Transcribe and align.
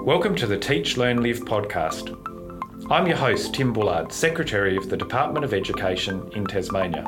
Welcome 0.00 0.34
to 0.36 0.46
the 0.46 0.58
Teach, 0.58 0.96
Learn, 0.96 1.22
Live 1.22 1.40
podcast. 1.40 2.16
I'm 2.90 3.06
your 3.06 3.16
host, 3.16 3.54
Tim 3.54 3.72
Bullard, 3.72 4.12
Secretary 4.12 4.76
of 4.76 4.88
the 4.88 4.96
Department 4.96 5.44
of 5.44 5.54
Education 5.54 6.28
in 6.34 6.44
Tasmania. 6.44 7.04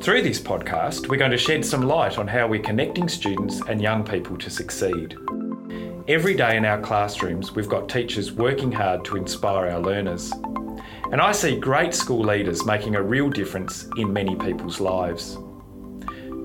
Through 0.00 0.22
this 0.22 0.40
podcast, 0.40 1.08
we're 1.08 1.16
going 1.16 1.32
to 1.32 1.36
shed 1.36 1.64
some 1.64 1.82
light 1.82 2.16
on 2.18 2.28
how 2.28 2.46
we're 2.46 2.62
connecting 2.62 3.08
students 3.08 3.60
and 3.66 3.82
young 3.82 4.04
people 4.04 4.36
to 4.38 4.50
succeed. 4.50 5.16
Every 6.06 6.34
day 6.34 6.56
in 6.56 6.64
our 6.64 6.80
classrooms, 6.80 7.56
we've 7.56 7.68
got 7.68 7.88
teachers 7.88 8.30
working 8.30 8.70
hard 8.70 9.04
to 9.06 9.16
inspire 9.16 9.68
our 9.70 9.80
learners. 9.80 10.32
And 11.10 11.20
I 11.20 11.32
see 11.32 11.58
great 11.58 11.92
school 11.92 12.20
leaders 12.20 12.64
making 12.64 12.94
a 12.94 13.02
real 13.02 13.28
difference 13.30 13.88
in 13.96 14.12
many 14.12 14.36
people's 14.36 14.80
lives. 14.80 15.36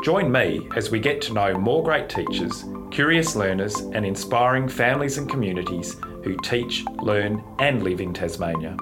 Join 0.04 0.32
me 0.32 0.68
as 0.75 0.91
we 0.91 1.00
get 1.00 1.21
to 1.23 1.34
know 1.34 1.57
more 1.57 1.84
great 1.84 2.09
teachers, 2.09 2.64
curious 2.91 3.36
learners, 3.36 3.75
and 3.75 4.05
inspiring 4.05 4.70
families 4.70 5.17
and 5.17 5.30
communities 5.30 5.95
who 6.23 6.38
teach, 6.38 6.84
learn, 7.02 7.44
and 7.59 7.84
live 7.84 8.02
in 8.02 8.13
Tasmania. 8.13 8.77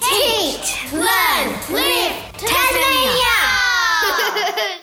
Teach, 0.00 0.92
learn, 0.92 1.48
live 1.70 2.32
Tasmania! 2.36 3.24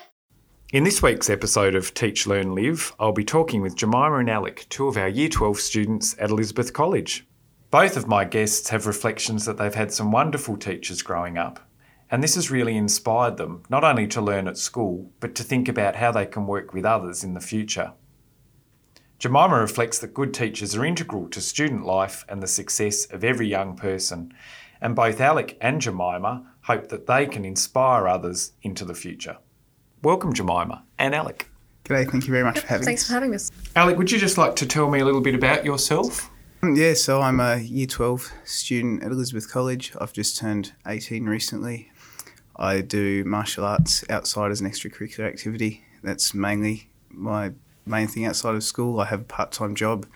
In 0.72 0.84
this 0.84 1.02
week's 1.02 1.28
episode 1.28 1.74
of 1.74 1.92
Teach, 1.92 2.26
Learn, 2.26 2.54
Live, 2.54 2.94
I'll 2.98 3.12
be 3.12 3.24
talking 3.24 3.60
with 3.62 3.76
Jemima 3.76 4.18
and 4.18 4.30
Alec, 4.30 4.66
two 4.70 4.88
of 4.88 4.96
our 4.96 5.08
Year 5.08 5.28
12 5.28 5.60
students 5.60 6.16
at 6.18 6.30
Elizabeth 6.30 6.72
College. 6.72 7.26
Both 7.70 7.96
of 7.96 8.06
my 8.06 8.24
guests 8.24 8.68
have 8.70 8.86
reflections 8.86 9.44
that 9.44 9.56
they've 9.56 9.74
had 9.74 9.92
some 9.92 10.12
wonderful 10.12 10.56
teachers 10.56 11.02
growing 11.02 11.36
up, 11.36 11.60
and 12.12 12.22
this 12.22 12.34
has 12.34 12.50
really 12.50 12.76
inspired 12.76 13.38
them 13.38 13.62
not 13.70 13.82
only 13.82 14.06
to 14.06 14.20
learn 14.20 14.46
at 14.46 14.58
school, 14.58 15.10
but 15.18 15.34
to 15.34 15.42
think 15.42 15.66
about 15.66 15.96
how 15.96 16.12
they 16.12 16.26
can 16.26 16.46
work 16.46 16.74
with 16.74 16.84
others 16.84 17.24
in 17.24 17.32
the 17.32 17.40
future. 17.40 17.94
Jemima 19.18 19.58
reflects 19.58 19.98
that 20.00 20.12
good 20.12 20.34
teachers 20.34 20.76
are 20.76 20.84
integral 20.84 21.26
to 21.30 21.40
student 21.40 21.86
life 21.86 22.24
and 22.28 22.42
the 22.42 22.46
success 22.46 23.06
of 23.06 23.24
every 23.24 23.48
young 23.48 23.74
person, 23.76 24.34
and 24.80 24.94
both 24.94 25.22
Alec 25.22 25.56
and 25.60 25.80
Jemima 25.80 26.44
hope 26.62 26.88
that 26.88 27.06
they 27.06 27.24
can 27.24 27.46
inspire 27.46 28.06
others 28.06 28.52
into 28.62 28.84
the 28.84 28.94
future. 28.94 29.38
Welcome, 30.02 30.34
Jemima 30.34 30.84
and 30.98 31.14
Alec. 31.14 31.48
G'day, 31.84 32.10
thank 32.10 32.26
you 32.26 32.32
very 32.32 32.44
much 32.44 32.58
for 32.58 32.66
having 32.66 32.84
Thanks 32.84 33.04
us. 33.04 33.08
Thanks 33.08 33.08
for 33.08 33.14
having 33.14 33.34
us. 33.34 33.50
Alec, 33.74 33.96
would 33.96 34.10
you 34.12 34.18
just 34.18 34.36
like 34.36 34.54
to 34.56 34.66
tell 34.66 34.90
me 34.90 35.00
a 35.00 35.04
little 35.04 35.22
bit 35.22 35.34
about 35.34 35.64
yourself? 35.64 36.30
Um, 36.64 36.76
yeah, 36.76 36.94
so 36.94 37.20
I'm 37.22 37.40
a 37.40 37.56
Year 37.56 37.86
12 37.86 38.30
student 38.44 39.02
at 39.02 39.10
Elizabeth 39.10 39.50
College. 39.50 39.92
I've 40.00 40.12
just 40.12 40.38
turned 40.38 40.72
18 40.86 41.24
recently. 41.24 41.91
I 42.56 42.80
do 42.80 43.24
martial 43.24 43.64
arts 43.64 44.04
outside 44.10 44.50
as 44.50 44.60
an 44.60 44.70
extracurricular 44.70 45.26
activity. 45.26 45.84
That's 46.02 46.34
mainly 46.34 46.90
my 47.08 47.52
main 47.86 48.08
thing 48.08 48.24
outside 48.24 48.54
of 48.54 48.64
school. 48.64 49.00
I 49.00 49.06
have 49.06 49.20
a 49.20 49.24
part 49.24 49.52
time 49.52 49.74
job 49.74 50.06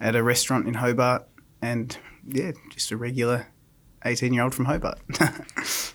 at 0.00 0.16
a 0.16 0.22
restaurant 0.22 0.66
in 0.66 0.74
Hobart 0.74 1.26
and, 1.62 1.96
yeah, 2.26 2.52
just 2.70 2.90
a 2.90 2.96
regular 2.96 3.46
18 4.04 4.32
year 4.32 4.42
old 4.42 4.54
from 4.54 4.66
Hobart. 4.66 4.98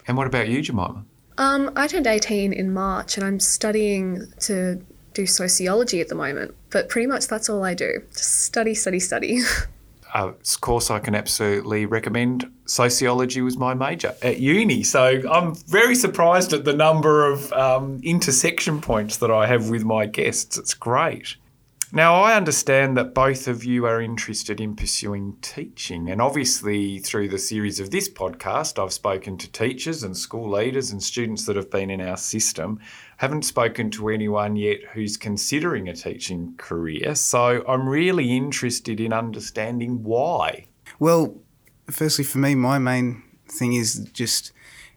And 0.07 0.17
what 0.17 0.27
about 0.27 0.49
you, 0.49 0.61
Jemima? 0.61 1.05
Um, 1.37 1.71
I 1.75 1.87
turned 1.87 2.07
18 2.07 2.53
in 2.53 2.73
March 2.73 3.17
and 3.17 3.25
I'm 3.25 3.39
studying 3.39 4.31
to 4.41 4.83
do 5.13 5.25
sociology 5.25 6.01
at 6.01 6.07
the 6.07 6.15
moment, 6.15 6.55
but 6.69 6.89
pretty 6.89 7.07
much 7.07 7.27
that's 7.27 7.49
all 7.49 7.63
I 7.63 7.73
do. 7.73 8.01
Just 8.11 8.41
study, 8.41 8.73
study, 8.73 8.99
study. 8.99 9.39
Of 10.13 10.59
course, 10.61 10.91
I 10.91 10.99
can 10.99 11.15
absolutely 11.15 11.85
recommend 11.85 12.51
sociology 12.65 13.41
was 13.41 13.57
my 13.57 13.73
major 13.73 14.13
at 14.21 14.39
uni. 14.39 14.83
So 14.83 15.21
I'm 15.29 15.55
very 15.55 15.95
surprised 15.95 16.53
at 16.53 16.65
the 16.65 16.73
number 16.73 17.25
of 17.29 17.51
um, 17.53 17.99
intersection 18.03 18.81
points 18.81 19.17
that 19.17 19.31
I 19.31 19.47
have 19.47 19.69
with 19.69 19.83
my 19.85 20.05
guests. 20.05 20.57
It's 20.57 20.73
great. 20.73 21.35
Now, 21.93 22.21
I 22.21 22.37
understand 22.37 22.95
that 22.95 23.13
both 23.13 23.49
of 23.49 23.65
you 23.65 23.85
are 23.85 24.01
interested 24.01 24.61
in 24.61 24.77
pursuing 24.77 25.35
teaching, 25.41 26.09
and 26.09 26.21
obviously, 26.21 26.99
through 26.99 27.27
the 27.27 27.37
series 27.37 27.81
of 27.81 27.91
this 27.91 28.07
podcast, 28.07 28.81
I've 28.81 28.93
spoken 28.93 29.37
to 29.37 29.51
teachers 29.51 30.01
and 30.01 30.15
school 30.15 30.49
leaders 30.49 30.91
and 30.91 31.03
students 31.03 31.45
that 31.47 31.57
have 31.57 31.69
been 31.69 31.89
in 31.89 31.99
our 31.99 32.15
system. 32.15 32.79
Haven't 33.17 33.41
spoken 33.41 33.91
to 33.91 34.07
anyone 34.07 34.55
yet 34.55 34.79
who's 34.93 35.17
considering 35.17 35.89
a 35.89 35.93
teaching 35.93 36.53
career, 36.55 37.13
so 37.13 37.61
I'm 37.67 37.89
really 37.89 38.37
interested 38.37 39.01
in 39.01 39.11
understanding 39.11 40.01
why. 40.01 40.67
Well, 40.97 41.35
firstly, 41.87 42.23
for 42.23 42.37
me, 42.37 42.55
my 42.55 42.79
main 42.79 43.21
thing 43.49 43.73
is 43.73 44.07
just 44.13 44.53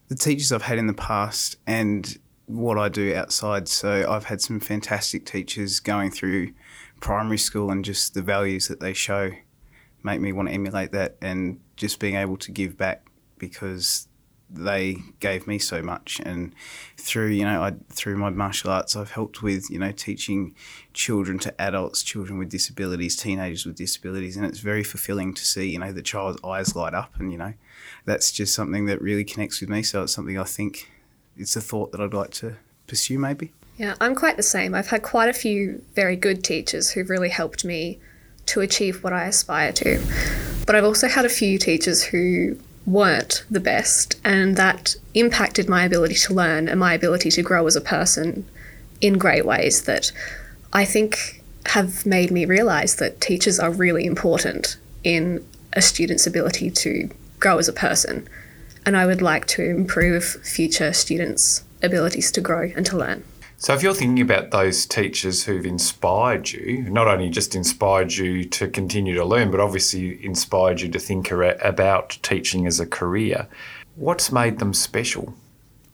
the 0.06 0.14
teachers 0.14 0.52
I've 0.52 0.62
had 0.62 0.78
in 0.78 0.86
the 0.86 0.94
past 0.94 1.56
and 1.66 2.16
what 2.46 2.78
I 2.78 2.88
do 2.88 3.16
outside. 3.16 3.66
So 3.66 4.08
I've 4.08 4.26
had 4.26 4.40
some 4.40 4.60
fantastic 4.60 5.26
teachers 5.26 5.80
going 5.80 6.12
through 6.12 6.52
primary 7.00 7.38
school 7.38 7.70
and 7.70 7.84
just 7.84 8.14
the 8.14 8.22
values 8.22 8.68
that 8.68 8.80
they 8.80 8.92
show 8.92 9.30
make 10.02 10.20
me 10.20 10.32
want 10.32 10.48
to 10.48 10.54
emulate 10.54 10.92
that 10.92 11.16
and 11.20 11.60
just 11.76 11.98
being 11.98 12.14
able 12.14 12.36
to 12.36 12.50
give 12.50 12.76
back 12.76 13.06
because 13.38 14.06
they 14.50 14.96
gave 15.20 15.46
me 15.46 15.58
so 15.58 15.82
much. 15.82 16.20
And 16.24 16.54
through 16.96 17.28
you 17.28 17.44
know 17.44 17.62
I 17.62 17.74
through 17.90 18.16
my 18.16 18.30
martial 18.30 18.70
arts 18.70 18.94
I've 18.94 19.10
helped 19.10 19.42
with 19.42 19.70
you 19.70 19.78
know 19.78 19.92
teaching 19.92 20.54
children 20.92 21.38
to 21.40 21.60
adults 21.60 22.02
children 22.02 22.38
with 22.38 22.50
disabilities 22.50 23.16
teenagers 23.16 23.66
with 23.66 23.76
disabilities 23.76 24.36
and 24.36 24.46
it's 24.46 24.60
very 24.60 24.84
fulfilling 24.84 25.34
to 25.34 25.44
see 25.44 25.70
you 25.70 25.78
know 25.78 25.92
the 25.92 26.02
child's 26.02 26.42
eyes 26.44 26.76
light 26.76 26.94
up 26.94 27.18
and 27.18 27.32
you 27.32 27.38
know 27.38 27.54
that's 28.04 28.30
just 28.30 28.54
something 28.54 28.86
that 28.86 29.00
really 29.00 29.24
connects 29.24 29.60
with 29.60 29.70
me. 29.70 29.82
So 29.82 30.02
it's 30.02 30.12
something 30.12 30.38
I 30.38 30.44
think 30.44 30.90
it's 31.36 31.56
a 31.56 31.60
thought 31.60 31.92
that 31.92 32.00
I'd 32.00 32.14
like 32.14 32.30
to 32.32 32.56
pursue 32.86 33.18
maybe 33.18 33.52
yeah, 33.76 33.94
I'm 34.00 34.14
quite 34.14 34.36
the 34.36 34.42
same. 34.42 34.74
I've 34.74 34.88
had 34.88 35.02
quite 35.02 35.28
a 35.28 35.32
few 35.32 35.82
very 35.94 36.16
good 36.16 36.44
teachers 36.44 36.90
who've 36.90 37.10
really 37.10 37.28
helped 37.28 37.64
me 37.64 37.98
to 38.46 38.60
achieve 38.60 39.02
what 39.02 39.12
I 39.12 39.24
aspire 39.24 39.72
to. 39.72 40.00
But 40.66 40.76
I've 40.76 40.84
also 40.84 41.08
had 41.08 41.24
a 41.24 41.30
few 41.30 41.58
teachers 41.58 42.02
who 42.02 42.58
weren't 42.86 43.44
the 43.50 43.60
best, 43.60 44.20
and 44.24 44.56
that 44.56 44.94
impacted 45.14 45.68
my 45.68 45.84
ability 45.84 46.14
to 46.14 46.34
learn 46.34 46.68
and 46.68 46.78
my 46.78 46.94
ability 46.94 47.30
to 47.30 47.42
grow 47.42 47.66
as 47.66 47.76
a 47.76 47.80
person 47.80 48.46
in 49.00 49.18
great 49.18 49.44
ways 49.44 49.82
that 49.82 50.12
I 50.72 50.84
think 50.84 51.42
have 51.66 52.04
made 52.06 52.30
me 52.30 52.44
realize 52.44 52.96
that 52.96 53.20
teachers 53.20 53.58
are 53.58 53.70
really 53.70 54.04
important 54.04 54.76
in 55.02 55.44
a 55.72 55.82
student's 55.82 56.26
ability 56.26 56.70
to 56.70 57.10
grow 57.40 57.58
as 57.58 57.68
a 57.68 57.72
person. 57.72 58.28
And 58.86 58.96
I 58.96 59.06
would 59.06 59.22
like 59.22 59.46
to 59.48 59.62
improve 59.62 60.24
future 60.24 60.92
students' 60.92 61.64
abilities 61.82 62.30
to 62.32 62.40
grow 62.40 62.70
and 62.76 62.84
to 62.86 62.96
learn. 62.96 63.24
So, 63.64 63.72
if 63.72 63.82
you're 63.82 63.94
thinking 63.94 64.20
about 64.20 64.50
those 64.50 64.84
teachers 64.84 65.42
who've 65.42 65.64
inspired 65.64 66.50
you, 66.50 66.82
not 66.90 67.08
only 67.08 67.30
just 67.30 67.54
inspired 67.54 68.12
you 68.12 68.44
to 68.44 68.68
continue 68.68 69.14
to 69.14 69.24
learn, 69.24 69.50
but 69.50 69.58
obviously 69.58 70.22
inspired 70.22 70.82
you 70.82 70.90
to 70.90 70.98
think 70.98 71.30
about 71.30 72.18
teaching 72.20 72.66
as 72.66 72.78
a 72.78 72.84
career, 72.84 73.48
what's 73.96 74.30
made 74.30 74.58
them 74.58 74.74
special? 74.74 75.32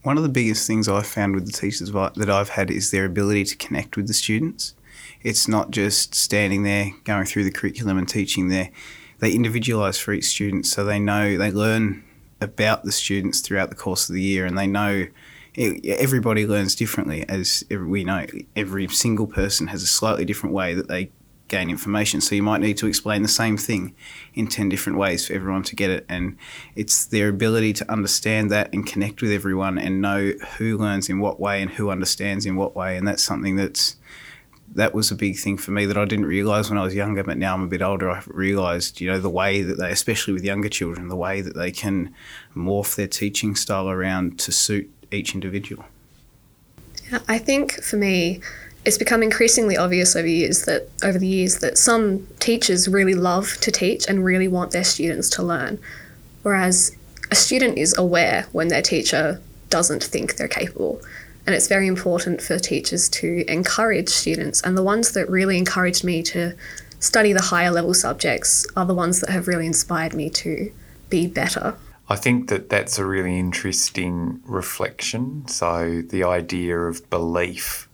One 0.03 0.17
of 0.17 0.25
the 0.25 0.29
biggest 0.29 0.67
things 0.67 0.89
I've 0.89 1.07
found 1.07 1.37
with 1.37 1.47
the 1.47 1.53
teachers 1.53 1.93
that 1.93 2.29
I've 2.29 2.49
had 2.49 2.73
is 2.73 2.91
their 2.91 3.05
ability 3.05 3.45
to 3.45 3.57
connect 3.57 3.97
with 3.97 4.09
the 4.09 4.15
students. 4.15 4.75
It's 5.23 5.47
not 5.47 5.71
just 5.71 6.13
standing 6.13 6.65
there 6.65 6.91
going 7.05 7.27
through 7.27 7.45
the 7.45 7.53
curriculum 7.53 7.99
and 7.99 8.09
teaching 8.09 8.49
there. 8.49 8.71
They 9.21 9.33
individualise 9.33 10.03
for 10.03 10.13
each 10.13 10.25
student 10.25 10.67
so 10.67 10.83
they 10.83 10.99
know, 10.99 11.39
they 11.39 11.53
learn 11.53 12.03
about 12.41 12.83
the 12.83 12.91
students 12.91 13.39
throughout 13.39 13.71
the 13.71 13.77
course 13.77 14.09
of 14.09 14.17
the 14.17 14.23
year 14.23 14.45
and 14.45 14.59
they 14.59 14.67
know 14.67 15.07
everybody 15.61 16.47
learns 16.47 16.75
differently. 16.75 17.29
As 17.29 17.65
we 17.71 18.05
know, 18.05 18.27
every 18.57 18.89
single 18.89 19.27
person 19.27 19.67
has 19.69 19.83
a 19.83 19.87
slightly 19.87 20.25
different 20.25 20.55
way 20.55 20.75
that 20.75 20.89
they 20.89 21.11
gain 21.49 21.69
information. 21.69 22.21
So 22.21 22.35
you 22.35 22.43
might 22.43 22.61
need 22.61 22.79
to 22.79 22.87
explain 22.87 23.23
the 23.23 23.29
same 23.29 23.57
thing 23.57 23.95
in 24.35 24.47
10 24.47 24.69
different 24.69 24.99
ways 24.99 25.27
for 25.27 25.35
everyone 25.35 25.65
to 25.65 25.77
get 25.77 25.91
it. 25.91 26.07
And 26.09 26.39
it's 26.77 27.05
their 27.07 27.29
ability 27.29 27.75
to 27.75 27.93
understand 27.93 28.51
that 28.53 28.73
and 28.73 28.87
connect 28.87 29.21
with 29.21 29.33
everyone 29.33 29.77
and 29.77 30.01
know 30.01 30.33
who 30.57 30.79
learns 30.79 31.09
in 31.09 31.19
what 31.19 31.41
way 31.41 31.61
and 31.61 31.71
who 31.71 31.91
understands 31.91 32.47
in 32.47 32.57
what 32.57 32.75
way. 32.75 32.97
And 32.97 33.07
that's 33.07 33.23
something 33.23 33.57
that's 33.57 33.97
that 34.73 34.95
was 34.95 35.11
a 35.11 35.17
big 35.17 35.37
thing 35.37 35.57
for 35.57 35.73
me 35.73 35.85
that 35.85 35.99
I 35.99 36.05
didn't 36.05 36.27
realise 36.27 36.71
when 36.71 36.79
I 36.79 36.85
was 36.85 36.95
younger, 36.95 37.25
but 37.25 37.37
now 37.37 37.55
I'm 37.55 37.65
a 37.65 37.67
bit 37.67 37.83
older. 37.83 38.09
I've 38.09 38.29
realised, 38.29 39.01
you 39.01 39.11
know, 39.11 39.19
the 39.19 39.29
way 39.29 39.63
that 39.63 39.79
they, 39.79 39.91
especially 39.91 40.33
with 40.33 40.45
younger 40.45 40.69
children, 40.69 41.09
the 41.09 41.17
way 41.17 41.41
that 41.41 41.57
they 41.57 41.73
can 41.73 42.15
morph 42.55 42.95
their 42.95 43.09
teaching 43.09 43.57
style 43.57 43.91
around 43.91 44.39
to 44.39 44.53
suit 44.53 44.89
each 45.13 45.35
individual. 45.35 45.85
I 47.29 47.39
think 47.39 47.73
for 47.83 47.97
me, 47.97 48.41
it's 48.85 48.99
become 48.99 49.23
increasingly 49.23 49.77
obvious 49.77 50.17
over 50.17 50.27
years 50.27 50.65
that 50.65 50.89
over 51.03 51.19
the 51.19 51.27
years 51.27 51.59
that 51.59 51.77
some 51.77 52.27
teachers 52.39 52.89
really 52.89 53.15
love 53.15 53.59
to 53.61 53.71
teach 53.71 54.07
and 54.09 54.25
really 54.25 54.49
want 54.49 54.71
their 54.71 54.85
students 54.85 55.29
to 55.31 55.43
learn, 55.43 55.79
whereas 56.43 56.97
a 57.31 57.35
student 57.35 57.79
is 57.79 57.97
aware 57.99 58.47
when 58.53 58.69
their 58.69 58.83
teacher 58.83 59.41
doesn't 59.69 60.03
think 60.03 60.37
they're 60.37 60.49
capable. 60.49 61.01
And 61.47 61.55
it's 61.55 61.69
very 61.69 61.87
important 61.87 62.41
for 62.43 62.59
teachers 62.59 63.09
to 63.11 63.45
encourage 63.49 64.09
students. 64.09 64.61
And 64.63 64.77
the 64.77 64.83
ones 64.83 65.13
that 65.13 65.29
really 65.29 65.57
encouraged 65.59 66.05
me 66.05 66.23
to 66.25 66.55
study 66.99 67.33
the 67.33 67.41
higher 67.41 67.71
level 67.71 67.95
subjects 67.95 68.67
are 68.77 68.85
the 68.85 68.95
ones 68.95 69.21
that 69.21 69.31
have 69.31 69.49
really 69.49 69.67
inspired 69.67 70.15
me 70.15 70.29
to 70.31 70.71
be 71.09 71.27
better. 71.27 71.77
I 72.11 72.17
think 72.17 72.49
that 72.49 72.69
that's 72.69 72.99
a 72.99 73.07
really 73.07 73.39
interesting 73.39 74.41
reflection. 74.45 75.47
So 75.47 76.03
the 76.03 76.25
idea 76.25 76.77
of 76.77 77.09
belief, 77.09 77.89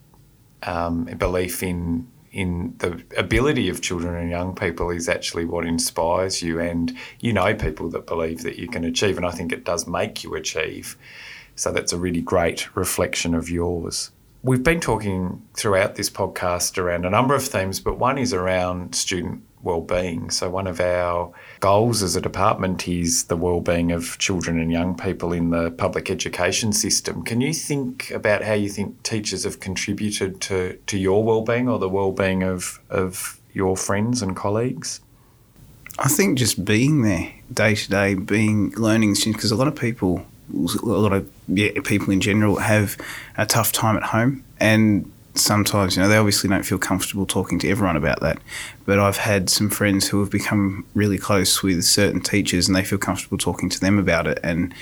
um, 0.63 1.05
belief 1.05 1.63
in 1.63 2.09
in 2.33 2.75
the 2.79 3.03
ability 3.17 3.69
of 3.71 3.81
children 3.81 4.15
and 4.15 4.29
young 4.29 4.55
people 4.55 4.91
is 4.91 5.09
actually 5.09 5.47
what 5.47 5.65
inspires 5.65 6.43
you. 6.43 6.61
And 6.61 6.95
you 7.21 7.33
know 7.33 7.55
people 7.55 7.89
that 7.91 8.07
believe 8.07 8.43
that 8.43 8.59
you 8.59 8.69
can 8.69 8.85
achieve, 8.85 9.19
and 9.19 9.27
I 9.27 9.31
think 9.31 9.53
it 9.53 9.65
does 9.65 9.87
make 9.87 10.25
you 10.25 10.35
achieve. 10.35 10.97
So 11.55 11.71
that's 11.71 11.93
a 11.93 11.99
really 11.99 12.23
great 12.23 12.75
reflection 12.75 13.35
of 13.35 13.51
yours. 13.51 14.13
We've 14.43 14.63
been 14.63 14.81
talking 14.81 15.43
throughout 15.55 15.97
this 15.97 16.09
podcast 16.09 16.79
around 16.79 17.05
a 17.05 17.11
number 17.11 17.35
of 17.35 17.45
themes, 17.45 17.81
but 17.81 17.99
one 17.99 18.17
is 18.17 18.33
around 18.33 18.95
student 18.95 19.43
well-being. 19.63 20.31
So 20.31 20.49
one 20.49 20.67
of 20.67 20.81
our 20.81 21.33
goals 21.61 22.03
as 22.03 22.15
a 22.15 22.21
department 22.21 22.87
is 22.87 23.25
the 23.25 23.37
well-being 23.37 23.91
of 23.93 24.17
children 24.19 24.61
and 24.61 24.71
young 24.71 24.97
people 24.97 25.33
in 25.33 25.51
the 25.51 25.71
public 25.71 26.11
education 26.11 26.73
system. 26.73 27.25
Can 27.25 27.41
you 27.41 27.53
think 27.53 28.11
about 28.11 28.43
how 28.43 28.53
you 28.53 28.69
think 28.69 29.03
teachers 29.03 29.45
have 29.45 29.59
contributed 29.61 30.41
to, 30.43 30.79
to 30.87 30.99
your 30.99 31.25
well-being 31.25 31.69
or 31.69 31.79
the 31.79 31.89
well-being 31.89 32.43
of, 32.43 32.81
of 32.91 33.41
your 33.53 33.77
friends 33.77 34.23
and 34.23 34.37
colleagues? 34.37 35.01
I 35.99 36.09
think 36.09 36.39
just 36.39 36.65
being 36.65 37.03
there 37.03 37.33
day 37.53 37.75
to 37.75 37.91
day, 37.91 38.15
being 38.15 38.71
learning 38.73 39.15
students, 39.15 39.39
because 39.39 39.51
a 39.51 39.57
lot 39.57 39.67
of 39.67 39.75
people, 39.75 40.27
a 40.53 40.87
lot 40.87 41.13
of 41.13 41.31
yeah, 41.49 41.71
people 41.85 42.13
in 42.13 42.21
general 42.21 42.57
have 42.57 42.99
a 43.39 43.47
tough 43.47 43.73
time 43.73 43.97
at 43.97 44.03
home, 44.03 44.45
and 44.61 45.11
sometimes, 45.39 45.97
you 45.97 46.03
know, 46.03 46.09
they 46.09 46.17
obviously 46.17 46.49
don't 46.49 46.65
feel 46.65 46.79
comfortable 46.79 47.27
talking 47.27 47.59
to 47.61 47.69
everyone 47.69 47.97
about 47.97 48.21
that. 48.21 48.39
But 48.85 48.99
I've 48.99 49.17
had 49.17 49.49
some 49.51 49.71
friends 49.71 50.09
who 50.09 50.21
have 50.21 50.31
become 50.31 50.87
really 50.95 51.19
close 51.19 51.63
with 51.63 51.85
certain 51.85 52.21
teachers 52.21 52.69
and 52.69 52.77
they 52.77 52.85
feel 52.85 52.99
comfortable 52.99 53.39
talking 53.39 53.69
to 53.71 53.81
them 53.81 53.99
about 53.99 54.27
it. 54.27 54.39
And 54.43 54.75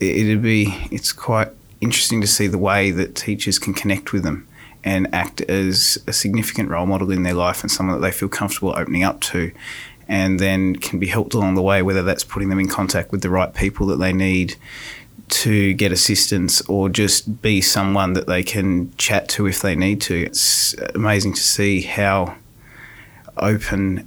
it'd 0.00 0.42
be, 0.42 0.74
it's 0.90 1.12
quite 1.12 1.48
interesting 1.80 2.20
to 2.20 2.26
see 2.26 2.46
the 2.46 2.58
way 2.58 2.90
that 2.90 3.14
teachers 3.14 3.58
can 3.58 3.74
connect 3.74 4.12
with 4.12 4.22
them 4.22 4.46
and 4.82 5.12
act 5.14 5.40
as 5.42 5.98
a 6.06 6.12
significant 6.12 6.70
role 6.70 6.86
model 6.86 7.10
in 7.10 7.22
their 7.22 7.34
life 7.34 7.62
and 7.62 7.70
someone 7.70 8.00
that 8.00 8.06
they 8.06 8.12
feel 8.12 8.28
comfortable 8.28 8.74
opening 8.76 9.04
up 9.04 9.20
to. 9.20 9.52
And 10.08 10.40
then 10.40 10.74
can 10.74 10.98
be 10.98 11.06
helped 11.06 11.34
along 11.34 11.54
the 11.54 11.62
way, 11.62 11.82
whether 11.82 12.02
that's 12.02 12.24
putting 12.24 12.48
them 12.48 12.58
in 12.58 12.66
contact 12.66 13.12
with 13.12 13.22
the 13.22 13.30
right 13.30 13.54
people 13.54 13.86
that 13.86 14.00
they 14.00 14.12
need 14.12 14.56
to 15.30 15.72
get 15.74 15.92
assistance 15.92 16.60
or 16.62 16.88
just 16.88 17.40
be 17.40 17.60
someone 17.60 18.12
that 18.14 18.26
they 18.26 18.42
can 18.42 18.94
chat 18.96 19.28
to 19.30 19.46
if 19.46 19.62
they 19.62 19.74
need 19.74 20.00
to. 20.02 20.24
It's 20.24 20.74
amazing 20.94 21.34
to 21.34 21.40
see 21.40 21.82
how 21.82 22.34
open 23.36 24.06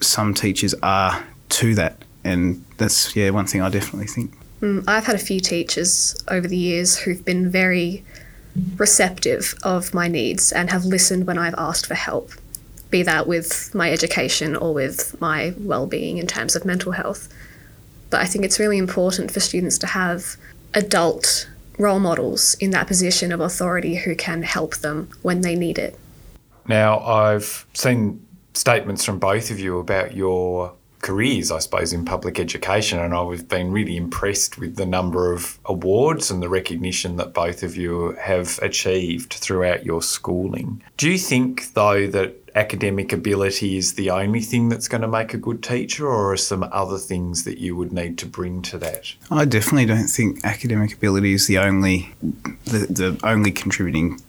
some 0.00 0.34
teachers 0.34 0.74
are 0.82 1.24
to 1.48 1.74
that. 1.76 2.04
And 2.24 2.64
that's, 2.76 3.14
yeah, 3.14 3.30
one 3.30 3.46
thing 3.46 3.62
I 3.62 3.70
definitely 3.70 4.08
think. 4.08 4.32
Mm, 4.60 4.84
I've 4.88 5.06
had 5.06 5.14
a 5.14 5.20
few 5.20 5.40
teachers 5.40 6.16
over 6.28 6.48
the 6.48 6.56
years 6.56 6.98
who've 6.98 7.24
been 7.24 7.50
very 7.50 8.04
receptive 8.76 9.54
of 9.62 9.94
my 9.94 10.08
needs 10.08 10.50
and 10.50 10.70
have 10.70 10.84
listened 10.84 11.26
when 11.26 11.38
I've 11.38 11.54
asked 11.58 11.86
for 11.86 11.94
help, 11.94 12.32
be 12.90 13.02
that 13.02 13.26
with 13.26 13.74
my 13.74 13.90
education 13.90 14.56
or 14.56 14.74
with 14.74 15.18
my 15.20 15.54
well-being 15.58 16.18
in 16.18 16.26
terms 16.26 16.56
of 16.56 16.64
mental 16.64 16.92
health. 16.92 17.28
But 18.10 18.20
I 18.20 18.24
think 18.24 18.44
it's 18.44 18.58
really 18.58 18.78
important 18.78 19.30
for 19.30 19.40
students 19.40 19.78
to 19.78 19.86
have 19.86 20.36
adult 20.76 21.48
role 21.78 21.98
models 21.98 22.54
in 22.60 22.70
that 22.70 22.86
position 22.86 23.32
of 23.32 23.40
authority 23.40 23.96
who 23.96 24.14
can 24.14 24.42
help 24.42 24.76
them 24.76 25.08
when 25.22 25.40
they 25.40 25.56
need 25.56 25.78
it. 25.78 25.98
Now, 26.68 27.00
I've 27.00 27.66
seen 27.72 28.24
statements 28.54 29.04
from 29.04 29.18
both 29.18 29.50
of 29.50 29.58
you 29.58 29.78
about 29.78 30.14
your 30.14 30.74
careers, 31.06 31.52
I 31.52 31.60
suppose, 31.60 31.92
in 31.92 32.04
public 32.04 32.40
education, 32.40 32.98
and 32.98 33.14
I've 33.14 33.46
been 33.46 33.70
really 33.70 33.96
impressed 33.96 34.58
with 34.58 34.74
the 34.74 34.84
number 34.84 35.32
of 35.32 35.60
awards 35.64 36.32
and 36.32 36.42
the 36.42 36.48
recognition 36.48 37.14
that 37.18 37.32
both 37.32 37.62
of 37.62 37.76
you 37.76 38.16
have 38.20 38.58
achieved 38.60 39.34
throughout 39.34 39.86
your 39.86 40.02
schooling. 40.02 40.82
Do 40.96 41.08
you 41.08 41.16
think, 41.16 41.74
though, 41.74 42.08
that 42.08 42.34
academic 42.56 43.12
ability 43.12 43.76
is 43.76 43.94
the 43.94 44.10
only 44.10 44.40
thing 44.40 44.68
that's 44.68 44.88
going 44.88 45.02
to 45.02 45.08
make 45.08 45.32
a 45.32 45.38
good 45.38 45.62
teacher, 45.62 46.08
or 46.08 46.32
are 46.32 46.36
some 46.36 46.64
other 46.72 46.98
things 46.98 47.44
that 47.44 47.58
you 47.58 47.76
would 47.76 47.92
need 47.92 48.18
to 48.18 48.26
bring 48.26 48.62
to 48.62 48.78
that? 48.78 49.14
I 49.30 49.44
definitely 49.44 49.86
don't 49.86 50.08
think 50.08 50.44
academic 50.44 50.92
ability 50.94 51.34
is 51.34 51.46
the 51.46 51.58
only 51.58 52.10
the, 52.64 52.86
the 52.90 53.20
only 53.22 53.52
contributing 53.52 54.20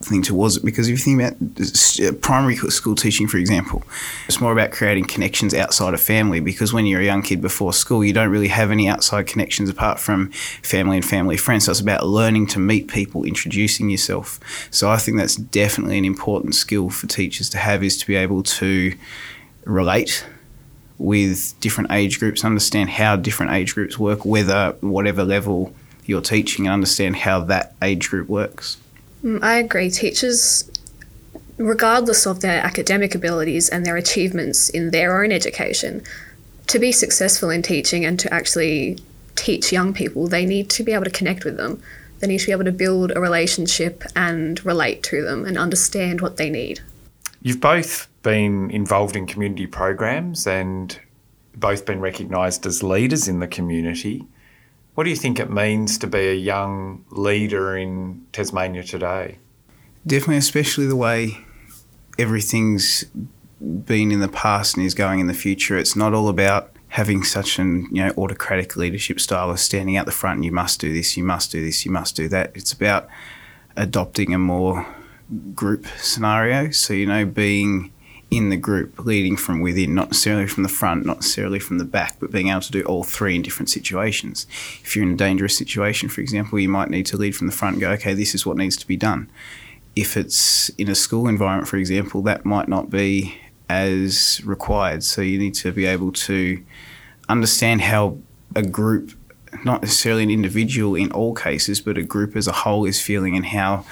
thing 0.00 0.22
towards 0.22 0.56
it 0.56 0.64
because 0.64 0.88
if 0.88 0.92
you 0.92 1.16
think 1.16 1.20
about 1.20 2.06
uh, 2.06 2.12
primary 2.20 2.56
school 2.56 2.94
teaching, 2.94 3.26
for 3.26 3.38
example, 3.38 3.82
it's 4.26 4.40
more 4.40 4.52
about 4.52 4.70
creating 4.70 5.04
connections 5.04 5.54
outside 5.54 5.94
of 5.94 6.00
family 6.00 6.40
because 6.40 6.72
when 6.72 6.86
you're 6.86 7.00
a 7.00 7.04
young 7.04 7.22
kid 7.22 7.40
before 7.40 7.72
school, 7.72 8.04
you 8.04 8.12
don't 8.12 8.30
really 8.30 8.48
have 8.48 8.70
any 8.70 8.88
outside 8.88 9.26
connections 9.26 9.70
apart 9.70 9.98
from 9.98 10.30
family 10.62 10.96
and 10.96 11.04
family 11.04 11.36
friends. 11.36 11.64
So 11.64 11.70
it's 11.70 11.80
about 11.80 12.06
learning 12.06 12.46
to 12.48 12.58
meet 12.58 12.88
people, 12.88 13.24
introducing 13.24 13.90
yourself. 13.90 14.38
So 14.70 14.90
I 14.90 14.98
think 14.98 15.16
that's 15.16 15.36
definitely 15.36 15.98
an 15.98 16.04
important 16.04 16.54
skill 16.54 16.90
for 16.90 17.06
teachers 17.06 17.48
to 17.50 17.58
have 17.58 17.82
is 17.82 17.96
to 17.98 18.06
be 18.06 18.16
able 18.16 18.42
to 18.42 18.94
relate 19.64 20.26
with 20.98 21.54
different 21.60 21.90
age 21.92 22.18
groups, 22.18 22.44
understand 22.44 22.90
how 22.90 23.16
different 23.16 23.52
age 23.52 23.74
groups 23.74 23.98
work, 23.98 24.24
whether 24.24 24.76
whatever 24.80 25.24
level 25.24 25.74
you're 26.06 26.22
teaching, 26.22 26.66
and 26.66 26.72
understand 26.72 27.16
how 27.16 27.40
that 27.40 27.74
age 27.82 28.08
group 28.08 28.28
works. 28.28 28.78
Mm, 29.26 29.42
I 29.42 29.56
agree. 29.56 29.90
Teachers, 29.90 30.70
regardless 31.58 32.26
of 32.26 32.40
their 32.40 32.64
academic 32.64 33.14
abilities 33.14 33.68
and 33.68 33.84
their 33.84 33.96
achievements 33.96 34.68
in 34.68 34.92
their 34.92 35.22
own 35.22 35.32
education, 35.32 36.02
to 36.68 36.78
be 36.78 36.92
successful 36.92 37.50
in 37.50 37.62
teaching 37.62 38.04
and 38.04 38.18
to 38.20 38.32
actually 38.32 38.98
teach 39.34 39.72
young 39.72 39.92
people, 39.92 40.28
they 40.28 40.46
need 40.46 40.70
to 40.70 40.84
be 40.84 40.92
able 40.92 41.04
to 41.04 41.10
connect 41.10 41.44
with 41.44 41.56
them. 41.56 41.82
They 42.20 42.28
need 42.28 42.38
to 42.38 42.46
be 42.46 42.52
able 42.52 42.64
to 42.64 42.72
build 42.72 43.10
a 43.14 43.20
relationship 43.20 44.04
and 44.14 44.64
relate 44.64 45.02
to 45.04 45.22
them 45.22 45.44
and 45.44 45.58
understand 45.58 46.20
what 46.20 46.36
they 46.36 46.48
need. 46.48 46.80
You've 47.42 47.60
both 47.60 48.08
been 48.22 48.70
involved 48.70 49.16
in 49.16 49.26
community 49.26 49.66
programs 49.66 50.46
and 50.46 50.98
both 51.56 51.84
been 51.84 52.00
recognised 52.00 52.64
as 52.64 52.82
leaders 52.82 53.28
in 53.28 53.40
the 53.40 53.48
community. 53.48 54.24
What 54.96 55.04
do 55.04 55.10
you 55.10 55.16
think 55.16 55.38
it 55.38 55.50
means 55.50 55.98
to 55.98 56.06
be 56.06 56.20
a 56.20 56.34
young 56.34 57.04
leader 57.10 57.76
in 57.76 58.26
Tasmania 58.32 58.82
today? 58.82 59.36
Definitely, 60.06 60.38
especially 60.38 60.86
the 60.86 60.96
way 60.96 61.36
everything's 62.18 63.04
been 63.60 64.10
in 64.10 64.20
the 64.20 64.28
past 64.28 64.74
and 64.74 64.86
is 64.86 64.94
going 64.94 65.20
in 65.20 65.26
the 65.26 65.34
future. 65.34 65.76
It's 65.76 65.96
not 65.96 66.14
all 66.14 66.30
about 66.30 66.74
having 66.88 67.24
such 67.24 67.58
an 67.58 67.88
you 67.92 68.06
know 68.06 68.14
autocratic 68.16 68.74
leadership 68.74 69.20
style 69.20 69.50
of 69.50 69.60
standing 69.60 69.98
out 69.98 70.06
the 70.06 70.12
front 70.12 70.36
and 70.36 70.46
you 70.46 70.52
must 70.52 70.80
do 70.80 70.90
this, 70.94 71.14
you 71.14 71.24
must 71.24 71.52
do 71.52 71.62
this, 71.62 71.84
you 71.84 71.92
must 71.92 72.16
do 72.16 72.26
that. 72.28 72.52
It's 72.54 72.72
about 72.72 73.06
adopting 73.76 74.32
a 74.32 74.38
more 74.38 74.86
group 75.54 75.86
scenario. 75.98 76.70
So 76.70 76.94
you 76.94 77.04
know, 77.04 77.26
being 77.26 77.92
in 78.30 78.48
the 78.48 78.56
group, 78.56 78.98
leading 79.04 79.36
from 79.36 79.60
within, 79.60 79.94
not 79.94 80.08
necessarily 80.08 80.48
from 80.48 80.64
the 80.64 80.68
front, 80.68 81.06
not 81.06 81.18
necessarily 81.18 81.60
from 81.60 81.78
the 81.78 81.84
back, 81.84 82.16
but 82.18 82.32
being 82.32 82.48
able 82.48 82.60
to 82.60 82.72
do 82.72 82.82
all 82.82 83.04
three 83.04 83.36
in 83.36 83.42
different 83.42 83.70
situations. 83.70 84.46
If 84.82 84.96
you're 84.96 85.04
in 85.04 85.12
a 85.12 85.16
dangerous 85.16 85.56
situation, 85.56 86.08
for 86.08 86.20
example, 86.20 86.58
you 86.58 86.68
might 86.68 86.90
need 86.90 87.06
to 87.06 87.16
lead 87.16 87.36
from 87.36 87.46
the 87.46 87.52
front 87.52 87.74
and 87.74 87.80
go, 87.80 87.90
okay, 87.92 88.14
this 88.14 88.34
is 88.34 88.44
what 88.44 88.56
needs 88.56 88.76
to 88.78 88.86
be 88.86 88.96
done. 88.96 89.30
If 89.94 90.16
it's 90.16 90.68
in 90.70 90.90
a 90.90 90.94
school 90.94 91.28
environment, 91.28 91.68
for 91.68 91.76
example, 91.76 92.20
that 92.22 92.44
might 92.44 92.68
not 92.68 92.90
be 92.90 93.38
as 93.68 94.40
required. 94.44 95.04
So 95.04 95.22
you 95.22 95.38
need 95.38 95.54
to 95.54 95.72
be 95.72 95.86
able 95.86 96.12
to 96.12 96.62
understand 97.28 97.82
how 97.82 98.18
a 98.54 98.62
group, 98.62 99.12
not 99.64 99.82
necessarily 99.82 100.24
an 100.24 100.30
individual 100.30 100.96
in 100.96 101.12
all 101.12 101.34
cases, 101.34 101.80
but 101.80 101.96
a 101.96 102.02
group 102.02 102.36
as 102.36 102.46
a 102.46 102.52
whole 102.52 102.84
is 102.84 103.00
feeling 103.00 103.36
and 103.36 103.46
how 103.46 103.84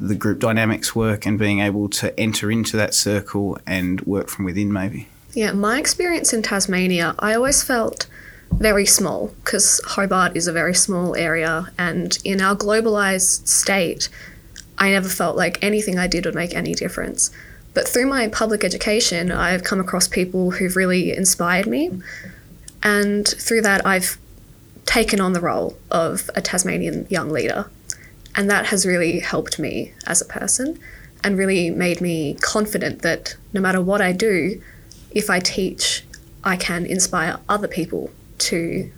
the 0.00 0.14
group 0.14 0.38
dynamics 0.40 0.94
work 0.94 1.26
and 1.26 1.38
being 1.38 1.60
able 1.60 1.88
to 1.88 2.18
enter 2.18 2.50
into 2.50 2.76
that 2.76 2.94
circle 2.94 3.58
and 3.66 4.00
work 4.02 4.28
from 4.28 4.44
within, 4.44 4.72
maybe. 4.72 5.08
Yeah, 5.34 5.52
my 5.52 5.78
experience 5.78 6.32
in 6.32 6.42
Tasmania, 6.42 7.14
I 7.18 7.34
always 7.34 7.62
felt 7.62 8.06
very 8.52 8.86
small 8.86 9.34
because 9.44 9.80
Hobart 9.84 10.36
is 10.36 10.46
a 10.46 10.52
very 10.52 10.74
small 10.74 11.16
area, 11.16 11.72
and 11.78 12.16
in 12.24 12.40
our 12.40 12.54
globalized 12.54 13.46
state, 13.46 14.08
I 14.78 14.90
never 14.90 15.08
felt 15.08 15.36
like 15.36 15.62
anything 15.62 15.98
I 15.98 16.06
did 16.06 16.24
would 16.24 16.34
make 16.34 16.54
any 16.54 16.74
difference. 16.74 17.30
But 17.72 17.88
through 17.88 18.06
my 18.06 18.28
public 18.28 18.62
education, 18.62 19.32
I've 19.32 19.64
come 19.64 19.80
across 19.80 20.06
people 20.06 20.52
who've 20.52 20.76
really 20.76 21.16
inspired 21.16 21.66
me, 21.66 22.00
and 22.82 23.26
through 23.26 23.62
that, 23.62 23.84
I've 23.84 24.18
taken 24.86 25.20
on 25.20 25.32
the 25.32 25.40
role 25.40 25.76
of 25.90 26.30
a 26.36 26.40
Tasmanian 26.40 27.06
young 27.08 27.30
leader. 27.30 27.66
And 28.36 28.50
that 28.50 28.66
has 28.66 28.84
really 28.84 29.20
helped 29.20 29.58
me 29.58 29.92
as 30.06 30.20
a 30.20 30.24
person 30.24 30.78
and 31.22 31.38
really 31.38 31.70
made 31.70 32.00
me 32.00 32.34
confident 32.40 33.02
that 33.02 33.36
no 33.52 33.60
matter 33.60 33.80
what 33.80 34.00
I 34.00 34.12
do, 34.12 34.60
if 35.12 35.30
I 35.30 35.40
teach, 35.40 36.04
I 36.42 36.56
can 36.56 36.84
inspire 36.84 37.38
other 37.48 37.68
people 37.68 38.10
to 38.38 38.90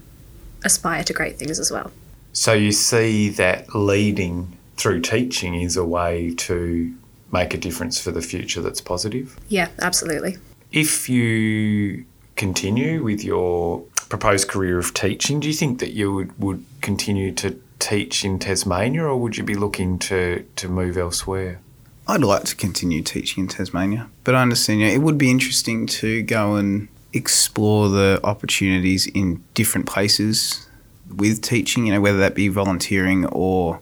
aspire 0.65 1.05
to 1.05 1.13
great 1.13 1.39
things 1.39 1.61
as 1.61 1.71
well. 1.71 1.93
So 2.33 2.53
you 2.53 2.73
see 2.73 3.29
that 3.31 3.75
leading 3.75 4.57
through 4.77 5.01
teaching 5.01 5.55
is 5.55 5.77
a 5.77 5.85
way 5.85 6.35
to 6.35 6.95
make 7.33 7.55
a 7.55 7.59
difference 7.59 8.01
for 8.01 8.11
the 8.11 8.23
future 8.23 8.61
that's 8.61 8.81
positive? 8.81 9.39
Yeah, 9.49 9.69
absolutely. 9.81 10.37
If 10.73 11.09
you 11.09 12.05
continue 12.37 13.03
with 13.03 13.25
your 13.25 13.81
proposed 14.09 14.49
career 14.49 14.79
of 14.79 14.95
teaching, 14.95 15.41
do 15.41 15.49
you 15.49 15.55
think 15.55 15.81
that 15.81 15.93
you 15.93 16.13
would, 16.13 16.39
would 16.39 16.65
continue 16.81 17.33
to 17.33 17.61
teach 17.79 18.25
in 18.25 18.39
Tasmania, 18.39 19.05
or 19.05 19.17
would 19.17 19.37
you 19.37 19.45
be 19.45 19.55
looking 19.55 19.99
to, 20.01 20.45
to 20.57 20.69
move 20.69 20.97
elsewhere? 20.97 21.61
I'd 22.09 22.23
like 22.23 22.45
to 22.45 22.57
continue 22.57 23.03
teaching 23.03 23.45
in 23.45 23.49
Tasmania, 23.49 24.09
but 24.23 24.35
I 24.35 24.43
understand 24.43 24.81
you 24.81 24.87
know, 24.87 24.93
it 24.93 25.03
would 25.03 25.19
be 25.19 25.31
interesting 25.31 25.87
to 25.87 26.23
go 26.23 26.55
and 26.55 26.89
explore 27.13 27.89
the 27.89 28.21
opportunities 28.23 29.07
in 29.09 29.43
different 29.55 29.87
places 29.87 30.69
with 31.15 31.43
teaching, 31.43 31.87
you 31.87 31.93
know, 31.93 32.01
whether 32.01 32.19
that 32.19 32.35
be 32.35 32.49
volunteering 32.49 33.27
or 33.27 33.81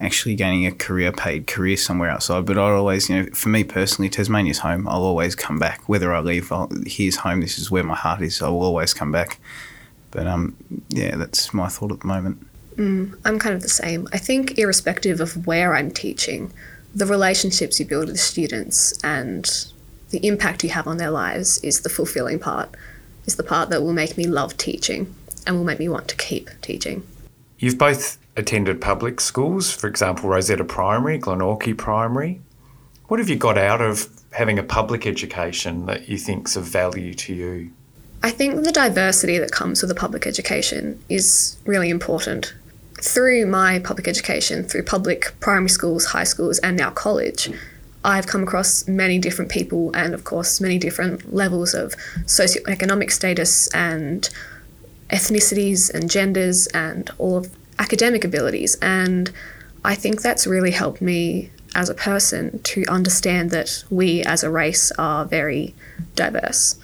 actually 0.00 0.34
gaining 0.34 0.66
a 0.66 0.72
career 0.72 1.12
paid 1.12 1.46
career 1.46 1.76
somewhere 1.76 2.10
outside. 2.10 2.46
But 2.46 2.58
I'd 2.58 2.72
always, 2.72 3.08
you 3.08 3.22
know, 3.22 3.28
for 3.34 3.50
me 3.50 3.64
personally, 3.64 4.08
Tasmania's 4.08 4.58
home. 4.58 4.88
I'll 4.88 5.02
always 5.02 5.34
come 5.34 5.58
back. 5.58 5.88
Whether 5.88 6.12
I 6.12 6.20
leave, 6.20 6.50
I'll, 6.50 6.70
here's 6.86 7.16
home. 7.16 7.40
This 7.40 7.58
is 7.58 7.70
where 7.70 7.84
my 7.84 7.94
heart 7.94 8.22
is. 8.22 8.40
I 8.40 8.48
will 8.48 8.62
always 8.62 8.94
come 8.94 9.12
back. 9.12 9.38
But 10.10 10.26
um, 10.26 10.56
yeah, 10.88 11.16
that's 11.16 11.54
my 11.54 11.68
thought 11.68 11.92
at 11.92 12.00
the 12.00 12.06
moment. 12.06 12.46
Mm, 12.80 13.14
I'm 13.26 13.38
kind 13.38 13.54
of 13.54 13.60
the 13.60 13.68
same. 13.68 14.08
I 14.10 14.16
think, 14.16 14.58
irrespective 14.58 15.20
of 15.20 15.46
where 15.46 15.74
I'm 15.74 15.90
teaching, 15.90 16.50
the 16.94 17.04
relationships 17.04 17.78
you 17.78 17.84
build 17.84 18.08
with 18.08 18.18
students 18.18 18.98
and 19.04 19.46
the 20.08 20.26
impact 20.26 20.64
you 20.64 20.70
have 20.70 20.86
on 20.86 20.96
their 20.96 21.10
lives 21.10 21.58
is 21.58 21.82
the 21.82 21.90
fulfilling 21.90 22.38
part, 22.38 22.74
is 23.26 23.36
the 23.36 23.42
part 23.42 23.68
that 23.68 23.82
will 23.82 23.92
make 23.92 24.16
me 24.16 24.26
love 24.26 24.56
teaching 24.56 25.14
and 25.46 25.56
will 25.56 25.64
make 25.64 25.78
me 25.78 25.90
want 25.90 26.08
to 26.08 26.16
keep 26.16 26.48
teaching. 26.62 27.06
You've 27.58 27.76
both 27.76 28.18
attended 28.34 28.80
public 28.80 29.20
schools, 29.20 29.70
for 29.70 29.86
example, 29.86 30.30
Rosetta 30.30 30.64
Primary, 30.64 31.18
Glenorchy 31.18 31.76
Primary. 31.76 32.40
What 33.08 33.20
have 33.20 33.28
you 33.28 33.36
got 33.36 33.58
out 33.58 33.82
of 33.82 34.08
having 34.32 34.58
a 34.58 34.62
public 34.62 35.06
education 35.06 35.84
that 35.84 36.08
you 36.08 36.16
think's 36.16 36.56
of 36.56 36.64
value 36.64 37.12
to 37.12 37.34
you? 37.34 37.72
I 38.22 38.30
think 38.30 38.64
the 38.64 38.72
diversity 38.72 39.38
that 39.38 39.50
comes 39.50 39.82
with 39.82 39.90
a 39.90 39.94
public 39.94 40.26
education 40.26 41.02
is 41.10 41.58
really 41.66 41.90
important. 41.90 42.54
Through 43.02 43.46
my 43.46 43.78
public 43.78 44.06
education, 44.06 44.64
through 44.64 44.84
public 44.84 45.34
primary 45.40 45.70
schools, 45.70 46.06
high 46.06 46.24
schools, 46.24 46.58
and 46.58 46.76
now 46.76 46.90
college, 46.90 47.50
I've 48.04 48.26
come 48.26 48.42
across 48.42 48.86
many 48.88 49.18
different 49.18 49.50
people 49.50 49.90
and, 49.94 50.14
of 50.14 50.24
course, 50.24 50.60
many 50.60 50.78
different 50.78 51.34
levels 51.34 51.74
of 51.74 51.94
socioeconomic 52.24 53.10
status 53.10 53.68
and 53.74 54.28
ethnicities 55.10 55.92
and 55.92 56.10
genders 56.10 56.66
and 56.68 57.10
all 57.18 57.38
of 57.38 57.56
academic 57.78 58.24
abilities. 58.24 58.76
And 58.80 59.30
I 59.84 59.94
think 59.94 60.22
that's 60.22 60.46
really 60.46 60.70
helped 60.70 61.00
me 61.00 61.50
as 61.74 61.88
a 61.88 61.94
person 61.94 62.60
to 62.62 62.84
understand 62.88 63.50
that 63.50 63.84
we 63.90 64.22
as 64.24 64.42
a 64.42 64.50
race 64.50 64.92
are 64.92 65.24
very 65.24 65.74
diverse. 66.16 66.78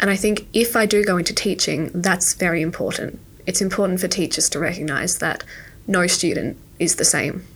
And 0.00 0.10
I 0.10 0.16
think 0.16 0.46
if 0.52 0.76
I 0.76 0.86
do 0.86 1.04
go 1.04 1.16
into 1.16 1.34
teaching, 1.34 1.90
that's 1.94 2.34
very 2.34 2.62
important. 2.62 3.18
It's 3.48 3.62
important 3.62 3.98
for 3.98 4.08
teachers 4.08 4.50
to 4.50 4.58
recognise 4.58 5.20
that 5.20 5.42
no 5.86 6.06
student 6.06 6.58
is 6.78 6.96
the 6.96 7.04
same. 7.06 7.46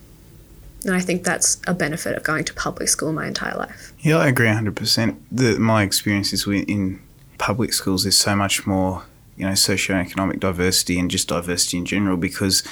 And 0.87 0.95
I 0.95 1.01
think 1.01 1.23
that's 1.23 1.61
a 1.67 1.75
benefit 1.75 2.17
of 2.17 2.23
going 2.23 2.45
to 2.45 2.55
public 2.55 2.89
school 2.89 3.13
my 3.13 3.27
entire 3.27 3.55
life. 3.59 3.93
Yeah, 4.01 4.17
I 4.17 4.29
agree 4.29 4.47
100%. 4.47 5.17
The, 5.31 5.59
my 5.59 5.83
experiences 5.83 6.47
in 6.47 6.99
public 7.37 7.75
schools 7.75 8.07
is 8.07 8.17
so 8.17 8.35
much 8.35 8.67
more 8.67 9.05
you 9.37 9.47
know 9.47 9.53
socioeconomic 9.53 10.41
diversity 10.41 10.99
and 10.99 11.11
just 11.11 11.29
diversity 11.29 11.79
in 11.79 11.87
general 11.87 12.17
because 12.17 12.63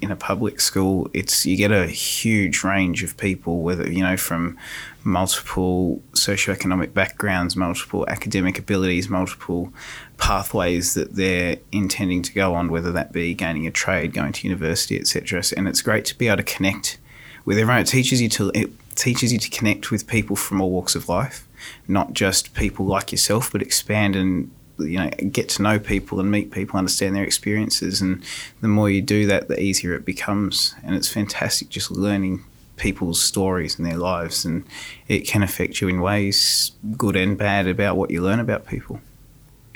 in 0.00 0.10
a 0.10 0.16
public 0.16 0.60
school 0.60 1.10
it's 1.14 1.46
you 1.46 1.56
get 1.56 1.72
a 1.72 1.86
huge 1.86 2.62
range 2.62 3.02
of 3.02 3.16
people 3.16 3.62
whether 3.62 3.90
you 3.90 4.02
know 4.02 4.16
from 4.16 4.56
multiple 5.02 6.02
socioeconomic 6.12 6.92
backgrounds 6.92 7.56
multiple 7.56 8.04
academic 8.08 8.58
abilities 8.58 9.08
multiple 9.08 9.72
pathways 10.20 10.94
that 10.94 11.16
they're 11.16 11.56
intending 11.72 12.22
to 12.22 12.32
go 12.32 12.54
on 12.54 12.70
whether 12.70 12.92
that 12.92 13.12
be 13.12 13.34
gaining 13.34 13.66
a 13.66 13.70
trade 13.70 14.12
going 14.12 14.32
to 14.32 14.46
university 14.46 14.98
etc 14.98 15.42
and 15.56 15.66
it's 15.66 15.82
great 15.82 16.04
to 16.04 16.16
be 16.16 16.28
able 16.28 16.36
to 16.36 16.42
connect 16.42 16.98
with 17.44 17.58
everyone 17.58 17.80
it 17.80 17.86
teaches 17.86 18.20
you 18.20 18.28
to 18.28 18.50
it 18.54 18.70
teaches 18.94 19.32
you 19.32 19.38
to 19.38 19.50
connect 19.50 19.90
with 19.90 20.06
people 20.06 20.36
from 20.36 20.60
all 20.60 20.70
walks 20.70 20.94
of 20.94 21.08
life 21.08 21.48
not 21.88 22.12
just 22.12 22.54
people 22.54 22.84
like 22.86 23.10
yourself 23.10 23.50
but 23.50 23.62
expand 23.62 24.14
and 24.14 24.50
you 24.84 24.98
know 24.98 25.10
get 25.30 25.48
to 25.50 25.62
know 25.62 25.78
people 25.78 26.20
and 26.20 26.30
meet 26.30 26.50
people, 26.50 26.78
understand 26.78 27.14
their 27.14 27.24
experiences, 27.24 28.00
and 28.00 28.22
the 28.60 28.68
more 28.68 28.90
you 28.90 29.02
do 29.02 29.26
that, 29.26 29.48
the 29.48 29.60
easier 29.60 29.94
it 29.94 30.04
becomes. 30.04 30.74
And 30.82 30.94
it's 30.94 31.08
fantastic 31.08 31.68
just 31.68 31.90
learning 31.90 32.44
people's 32.76 33.22
stories 33.22 33.78
and 33.78 33.86
their 33.86 33.98
lives, 33.98 34.44
and 34.44 34.64
it 35.08 35.20
can 35.20 35.42
affect 35.42 35.80
you 35.80 35.88
in 35.88 36.00
ways 36.00 36.72
good 36.96 37.16
and 37.16 37.36
bad 37.36 37.66
about 37.66 37.96
what 37.96 38.10
you 38.10 38.22
learn 38.22 38.40
about 38.40 38.66
people. 38.66 39.00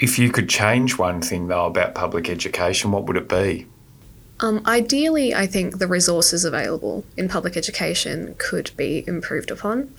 If 0.05 0.19
you 0.19 0.31
could 0.31 0.51
change 0.51 0.99
one 0.99 1.23
thing 1.23 1.49
though 1.49 1.65
about 1.65 1.95
public 1.95 2.29
education, 2.29 2.93
what 2.93 3.05
would 3.07 3.17
it 3.17 3.27
be? 3.27 3.67
Um, 4.41 4.61
ideally, 4.67 5.35
I 5.35 5.47
think 5.47 5.79
the 5.79 5.87
resources 5.87 6.45
available 6.45 7.07
in 7.17 7.27
public 7.27 7.57
education 7.57 8.35
could 8.37 8.71
be 8.77 9.03
improved 9.07 9.51
upon 9.51 9.95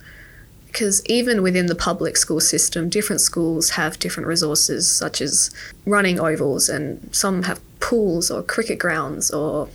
because 0.68 1.04
even 1.06 1.42
within 1.42 1.66
the 1.66 1.74
public 1.74 2.16
school 2.16 2.38
system, 2.38 2.88
different 2.88 3.20
schools 3.20 3.70
have 3.70 3.98
different 3.98 4.28
resources, 4.28 4.88
such 4.88 5.20
as 5.20 5.50
running 5.84 6.20
ovals, 6.20 6.68
and 6.68 7.12
some 7.12 7.42
have 7.42 7.60
pools 7.80 8.30
or 8.30 8.44
cricket 8.44 8.78
grounds 8.78 9.32
or 9.32 9.68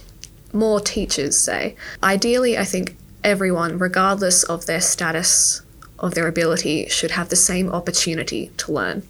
more 0.54 0.80
teachers, 0.80 1.36
say. 1.36 1.76
Ideally, 2.02 2.58
I 2.58 2.64
think 2.64 2.96
everyone, 3.22 3.78
regardless 3.80 4.44
of 4.44 4.66
their 4.66 4.80
status, 4.80 5.62
of 6.00 6.14
their 6.14 6.28
ability, 6.30 6.88
should 6.88 7.12
have 7.12 7.28
the 7.28 7.36
same 7.36 7.70
opportunity 7.70 8.50
to 8.56 8.72
learn. 8.72 9.04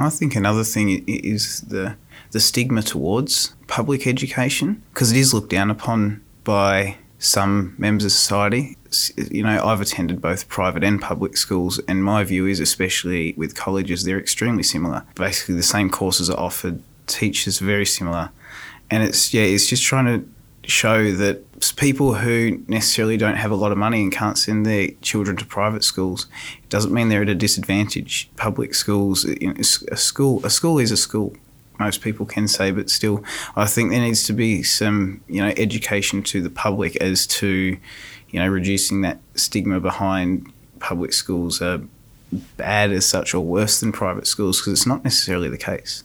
I 0.00 0.10
think 0.10 0.34
another 0.34 0.64
thing 0.64 1.04
is 1.06 1.62
the 1.62 1.96
the 2.32 2.40
stigma 2.40 2.82
towards 2.82 3.54
public 3.66 4.06
education 4.06 4.82
because 4.94 5.10
it 5.12 5.18
is 5.18 5.34
looked 5.34 5.50
down 5.50 5.70
upon 5.70 6.22
by 6.44 6.96
some 7.18 7.74
members 7.76 8.04
of 8.04 8.12
society 8.12 8.76
you 9.16 9.42
know, 9.42 9.64
I've 9.64 9.80
attended 9.80 10.20
both 10.20 10.48
private 10.48 10.82
and 10.82 11.00
public 11.00 11.36
schools, 11.36 11.78
and 11.86 12.02
my 12.04 12.24
view 12.24 12.46
is, 12.46 12.60
especially 12.60 13.34
with 13.36 13.54
colleges, 13.54 14.04
they're 14.04 14.18
extremely 14.18 14.62
similar. 14.62 15.04
Basically, 15.14 15.54
the 15.54 15.62
same 15.62 15.90
courses 15.90 16.28
are 16.28 16.38
offered, 16.38 16.82
teachers 17.06 17.58
very 17.58 17.86
similar, 17.86 18.30
and 18.90 19.02
it's 19.02 19.32
yeah, 19.32 19.42
it's 19.42 19.68
just 19.68 19.82
trying 19.82 20.06
to 20.06 20.28
show 20.68 21.12
that 21.12 21.44
people 21.76 22.14
who 22.14 22.62
necessarily 22.68 23.16
don't 23.16 23.36
have 23.36 23.50
a 23.50 23.54
lot 23.54 23.72
of 23.72 23.78
money 23.78 24.02
and 24.02 24.12
can't 24.12 24.38
send 24.38 24.64
their 24.64 24.88
children 25.02 25.36
to 25.36 25.44
private 25.44 25.84
schools 25.84 26.26
it 26.62 26.68
doesn't 26.68 26.92
mean 26.92 27.08
they're 27.08 27.22
at 27.22 27.28
a 27.28 27.34
disadvantage. 27.34 28.30
Public 28.36 28.74
schools, 28.74 29.24
a 29.24 29.96
school, 29.96 30.44
a 30.44 30.50
school 30.50 30.78
is 30.78 30.90
a 30.90 30.96
school. 30.96 31.34
Most 31.78 32.02
people 32.02 32.26
can 32.26 32.46
say, 32.46 32.70
but 32.70 32.90
still, 32.90 33.24
I 33.56 33.66
think 33.66 33.90
there 33.90 34.00
needs 34.00 34.24
to 34.24 34.34
be 34.34 34.62
some, 34.62 35.22
you 35.28 35.42
know, 35.42 35.52
education 35.56 36.22
to 36.24 36.42
the 36.42 36.50
public 36.50 36.96
as 36.96 37.26
to 37.28 37.78
you 38.30 38.40
know, 38.40 38.48
reducing 38.48 39.00
that 39.02 39.18
stigma 39.34 39.80
behind 39.80 40.52
public 40.78 41.12
schools 41.12 41.60
are 41.60 41.80
bad 42.56 42.92
as 42.92 43.04
such 43.04 43.34
or 43.34 43.44
worse 43.44 43.80
than 43.80 43.92
private 43.92 44.26
schools 44.26 44.60
because 44.60 44.72
it's 44.72 44.86
not 44.86 45.04
necessarily 45.04 45.48
the 45.48 45.58
case. 45.58 46.04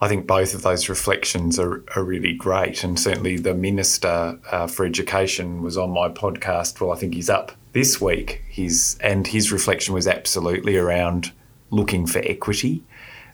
I 0.00 0.08
think 0.08 0.26
both 0.26 0.54
of 0.54 0.62
those 0.62 0.88
reflections 0.88 1.58
are, 1.58 1.84
are 1.96 2.04
really 2.04 2.34
great. 2.34 2.84
And 2.84 2.98
certainly 2.98 3.36
the 3.36 3.54
Minister 3.54 4.38
uh, 4.50 4.66
for 4.66 4.84
Education 4.84 5.62
was 5.62 5.76
on 5.76 5.90
my 5.90 6.08
podcast. 6.08 6.80
Well, 6.80 6.92
I 6.92 6.96
think 6.96 7.14
he's 7.14 7.30
up 7.30 7.52
this 7.72 8.00
week. 8.00 8.42
His, 8.48 8.96
and 9.00 9.26
his 9.26 9.52
reflection 9.52 9.94
was 9.94 10.06
absolutely 10.06 10.76
around 10.76 11.32
looking 11.70 12.06
for 12.06 12.20
equity 12.20 12.84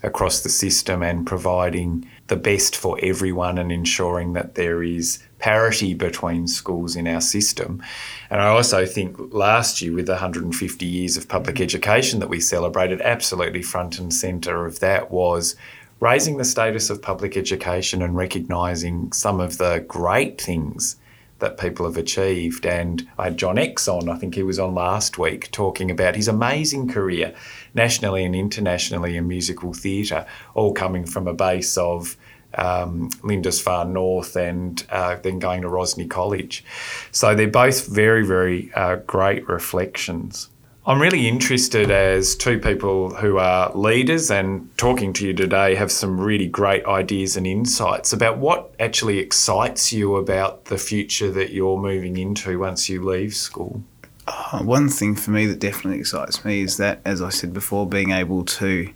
across 0.03 0.41
the 0.41 0.49
system 0.49 1.03
and 1.03 1.27
providing 1.27 2.09
the 2.29 2.37
best 2.37 2.77
for 2.77 2.99
everyone 3.03 3.59
and 3.59 3.71
ensuring 3.71 4.33
that 4.33 4.55
there 4.55 4.83
is 4.83 5.23
parity 5.39 5.95
between 5.95 6.47
schools 6.47 6.97
in 6.97 7.07
our 7.07 7.21
system. 7.21 7.83
And 8.31 8.41
I 8.41 8.47
also 8.47 8.87
think 8.87 9.17
last 9.33 9.83
year, 9.83 9.93
with 9.93 10.07
the 10.07 10.13
150 10.13 10.87
years 10.87 11.17
of 11.17 11.29
public 11.29 11.61
education 11.61 12.21
that 12.21 12.29
we 12.29 12.41
celebrated, 12.41 13.01
absolutely 13.03 13.63
front 13.63 13.99
and 13.99 14.13
centre 14.13 14.65
of 14.65 14.81
that 14.81 15.11
was 15.11 15.57
raising 16.01 16.39
the 16.39 16.45
status 16.45 16.91
of 16.91 17.03
public 17.03 17.37
education 17.37 18.03
and 18.03 18.17
recognising 18.17 19.13
some 19.13 19.39
of 19.39 19.59
the 19.59 19.85
great 19.87 20.41
things 20.41 20.97
that 21.39 21.59
people 21.59 21.87
have 21.87 21.97
achieved. 21.97 22.67
And 22.67 23.07
I 23.19 23.25
had 23.25 23.37
John 23.37 23.59
X 23.59 23.89
on, 23.89 24.09
I 24.09 24.17
think 24.17 24.35
he 24.35 24.43
was 24.43 24.59
on 24.59 24.75
last 24.75 25.19
week, 25.19 25.51
talking 25.51 25.91
about 25.91 26.17
his 26.17 26.29
amazing 26.29 26.89
career 26.89 27.35
nationally 27.75 28.25
and 28.25 28.35
internationally 28.35 29.17
in 29.17 29.27
musical 29.27 29.73
theatre, 29.73 30.27
all 30.55 30.73
coming 30.73 31.07
from 31.07 31.27
a 31.27 31.35
base 31.35 31.77
of 31.79 32.17
um, 32.55 33.11
Lindisfarne 33.23 33.93
North 33.93 34.37
and 34.37 34.85
uh, 34.91 35.17
then 35.17 35.39
going 35.39 35.63
to 35.63 35.69
Rosny 35.69 36.07
College. 36.07 36.65
So 37.11 37.35
they're 37.35 37.49
both 37.49 37.87
very, 37.87 38.27
very 38.27 38.71
uh, 38.75 38.97
great 38.97 39.49
reflections. 39.49 40.50
I'm 40.87 41.01
really 41.01 41.29
interested 41.29 41.91
as 41.91 42.35
two 42.35 42.59
people 42.59 43.15
who 43.15 43.37
are 43.37 43.71
leaders 43.75 44.31
and 44.31 44.67
talking 44.79 45.13
to 45.13 45.27
you 45.27 45.35
today 45.35 45.75
have 45.75 45.93
some 45.93 46.19
really 46.19 46.47
great 46.47 46.87
ideas 46.87 47.37
and 47.37 47.47
insights 47.47 48.15
about 48.15 48.39
what 48.39 48.75
actually 48.81 49.19
excites 49.19 49.93
you 49.93 50.17
about 50.17 50.65
the 50.65 50.79
future 50.79 51.31
that 51.33 51.51
you're 51.51 51.77
moving 51.77 52.17
into 52.17 52.59
once 52.59 52.89
you 52.89 53.05
leave 53.05 53.35
school. 53.35 53.85
Uh, 54.27 54.63
one 54.63 54.89
thing 54.89 55.15
for 55.15 55.33
me 55.33 55.45
that 55.45 55.59
definitely 55.59 56.01
excites 56.01 56.47
me 56.47 56.63
is 56.63 56.79
that, 56.79 57.01
as 57.05 57.21
I 57.21 57.29
said 57.29 57.53
before, 57.53 57.87
being 57.87 58.13
able 58.13 58.47
to 58.47 58.91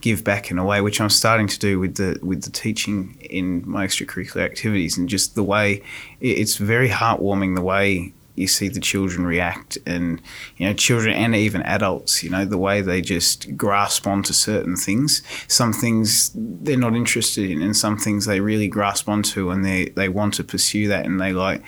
give 0.00 0.24
back 0.24 0.50
in 0.50 0.58
a 0.58 0.64
way, 0.64 0.80
which 0.80 1.00
I'm 1.00 1.10
starting 1.10 1.46
to 1.46 1.58
do 1.60 1.78
with 1.78 1.94
the 1.94 2.18
with 2.22 2.42
the 2.42 2.50
teaching 2.50 3.16
in 3.20 3.62
my 3.68 3.86
extracurricular 3.86 4.42
activities, 4.42 4.98
and 4.98 5.08
just 5.08 5.36
the 5.36 5.44
way 5.44 5.82
it's 6.20 6.56
very 6.56 6.88
heartwarming 6.88 7.54
the 7.54 7.62
way 7.62 8.12
you 8.34 8.46
see 8.46 8.68
the 8.68 8.80
children 8.80 9.26
react 9.26 9.76
and 9.86 10.20
you 10.56 10.66
know 10.66 10.72
children 10.72 11.14
and 11.14 11.34
even 11.34 11.62
adults 11.62 12.22
you 12.22 12.30
know 12.30 12.44
the 12.44 12.58
way 12.58 12.80
they 12.80 13.00
just 13.00 13.56
grasp 13.56 14.06
onto 14.06 14.32
certain 14.32 14.76
things. 14.76 15.22
Some 15.48 15.72
things 15.72 16.30
they're 16.34 16.76
not 16.76 16.94
interested 16.94 17.50
in 17.50 17.62
and 17.62 17.76
some 17.76 17.98
things 17.98 18.26
they 18.26 18.40
really 18.40 18.68
grasp 18.68 19.08
onto 19.08 19.50
and 19.50 19.64
they 19.64 19.86
they 19.90 20.08
want 20.08 20.34
to 20.34 20.44
pursue 20.44 20.88
that 20.88 21.06
and 21.06 21.20
they 21.20 21.32
like 21.32 21.62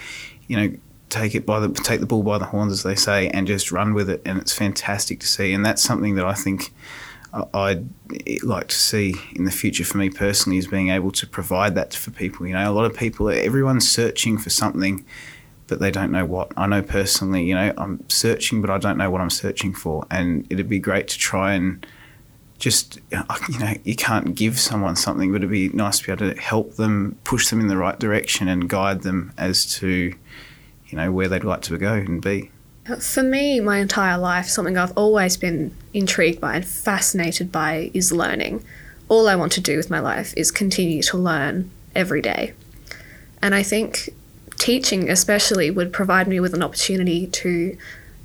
you 0.48 0.56
know 0.56 0.76
take 1.12 1.34
it 1.34 1.44
by 1.44 1.60
the 1.60 1.68
take 1.68 2.00
the 2.00 2.06
bull 2.06 2.22
by 2.22 2.38
the 2.38 2.46
horns 2.46 2.72
as 2.72 2.82
they 2.82 2.94
say 2.94 3.28
and 3.28 3.46
just 3.46 3.70
run 3.70 3.92
with 3.94 4.08
it. 4.08 4.22
And 4.24 4.38
it's 4.38 4.52
fantastic 4.52 5.20
to 5.20 5.26
see. 5.26 5.52
And 5.52 5.64
that's 5.64 5.82
something 5.82 6.14
that 6.14 6.24
I 6.24 6.34
think 6.34 6.72
I'd 7.32 7.88
like 8.42 8.68
to 8.68 8.74
see 8.74 9.14
in 9.34 9.44
the 9.44 9.50
future 9.50 9.84
for 9.84 9.98
me 9.98 10.10
personally 10.10 10.58
is 10.58 10.66
being 10.66 10.90
able 10.90 11.10
to 11.12 11.26
provide 11.26 11.74
that 11.76 11.94
for 11.94 12.10
people. 12.10 12.46
You 12.46 12.54
know, 12.54 12.70
a 12.70 12.72
lot 12.72 12.84
of 12.84 12.96
people, 12.96 13.28
everyone's 13.30 13.90
searching 13.90 14.36
for 14.36 14.50
something, 14.50 15.04
but 15.72 15.80
they 15.80 15.90
don't 15.90 16.12
know 16.12 16.26
what. 16.26 16.52
I 16.54 16.66
know 16.66 16.82
personally, 16.82 17.44
you 17.44 17.54
know, 17.54 17.72
I'm 17.78 18.04
searching, 18.10 18.60
but 18.60 18.68
I 18.68 18.76
don't 18.76 18.98
know 18.98 19.10
what 19.10 19.22
I'm 19.22 19.30
searching 19.30 19.72
for. 19.72 20.06
And 20.10 20.46
it'd 20.50 20.68
be 20.68 20.78
great 20.78 21.08
to 21.08 21.18
try 21.18 21.54
and 21.54 21.86
just, 22.58 23.00
uh, 23.10 23.24
you 23.48 23.58
know, 23.58 23.72
you 23.82 23.96
can't 23.96 24.34
give 24.34 24.60
someone 24.60 24.96
something, 24.96 25.32
but 25.32 25.36
it'd 25.36 25.48
be 25.48 25.70
nice 25.70 26.00
to 26.00 26.04
be 26.04 26.12
able 26.12 26.34
to 26.34 26.38
help 26.38 26.74
them, 26.74 27.16
push 27.24 27.48
them 27.48 27.58
in 27.58 27.68
the 27.68 27.78
right 27.78 27.98
direction 27.98 28.48
and 28.48 28.68
guide 28.68 29.00
them 29.00 29.32
as 29.38 29.64
to, 29.76 30.14
you 30.88 30.98
know, 30.98 31.10
where 31.10 31.26
they'd 31.26 31.42
like 31.42 31.62
to 31.62 31.78
go 31.78 31.94
and 31.94 32.20
be. 32.20 32.50
Uh, 32.86 32.96
for 32.96 33.22
me, 33.22 33.58
my 33.58 33.78
entire 33.78 34.18
life, 34.18 34.48
something 34.48 34.76
I've 34.76 34.92
always 34.94 35.38
been 35.38 35.74
intrigued 35.94 36.38
by 36.38 36.56
and 36.56 36.66
fascinated 36.66 37.50
by 37.50 37.90
is 37.94 38.12
learning. 38.12 38.62
All 39.08 39.26
I 39.26 39.36
want 39.36 39.52
to 39.52 39.62
do 39.62 39.78
with 39.78 39.88
my 39.88 40.00
life 40.00 40.34
is 40.36 40.50
continue 40.50 41.02
to 41.04 41.16
learn 41.16 41.70
every 41.94 42.20
day. 42.20 42.52
And 43.40 43.54
I 43.54 43.62
think 43.62 44.10
teaching, 44.62 45.10
especially, 45.10 45.70
would 45.70 45.92
provide 45.92 46.28
me 46.28 46.38
with 46.38 46.54
an 46.54 46.62
opportunity 46.62 47.26
to 47.26 47.76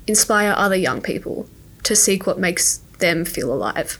inspire 0.06 0.54
other 0.56 0.76
young 0.76 1.02
people 1.02 1.48
to 1.82 1.96
seek 1.96 2.26
what 2.26 2.38
makes 2.38 2.78
them 3.00 3.24
feel 3.24 3.52
alive. 3.52 3.98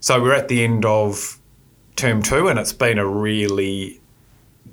So 0.00 0.20
we're 0.20 0.34
at 0.34 0.48
the 0.48 0.64
end 0.64 0.84
of 0.84 1.38
term 1.94 2.22
two, 2.22 2.48
and 2.48 2.58
it's 2.58 2.72
been 2.72 2.98
a 2.98 3.06
really 3.06 4.00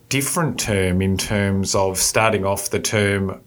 different 0.09 0.59
term 0.59 1.01
in 1.01 1.17
terms 1.17 1.75
of 1.75 1.99
starting 1.99 2.45
off 2.45 2.71
the 2.71 2.79
term 2.79 3.39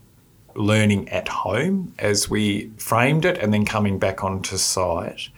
learning 0.54 1.08
at 1.08 1.26
home 1.26 1.92
as 1.98 2.30
we 2.30 2.70
framed 2.78 3.24
it 3.24 3.36
and 3.38 3.52
then 3.52 3.64
coming 3.64 3.98
back 3.98 4.22
onto 4.22 4.56
site. 4.56 5.28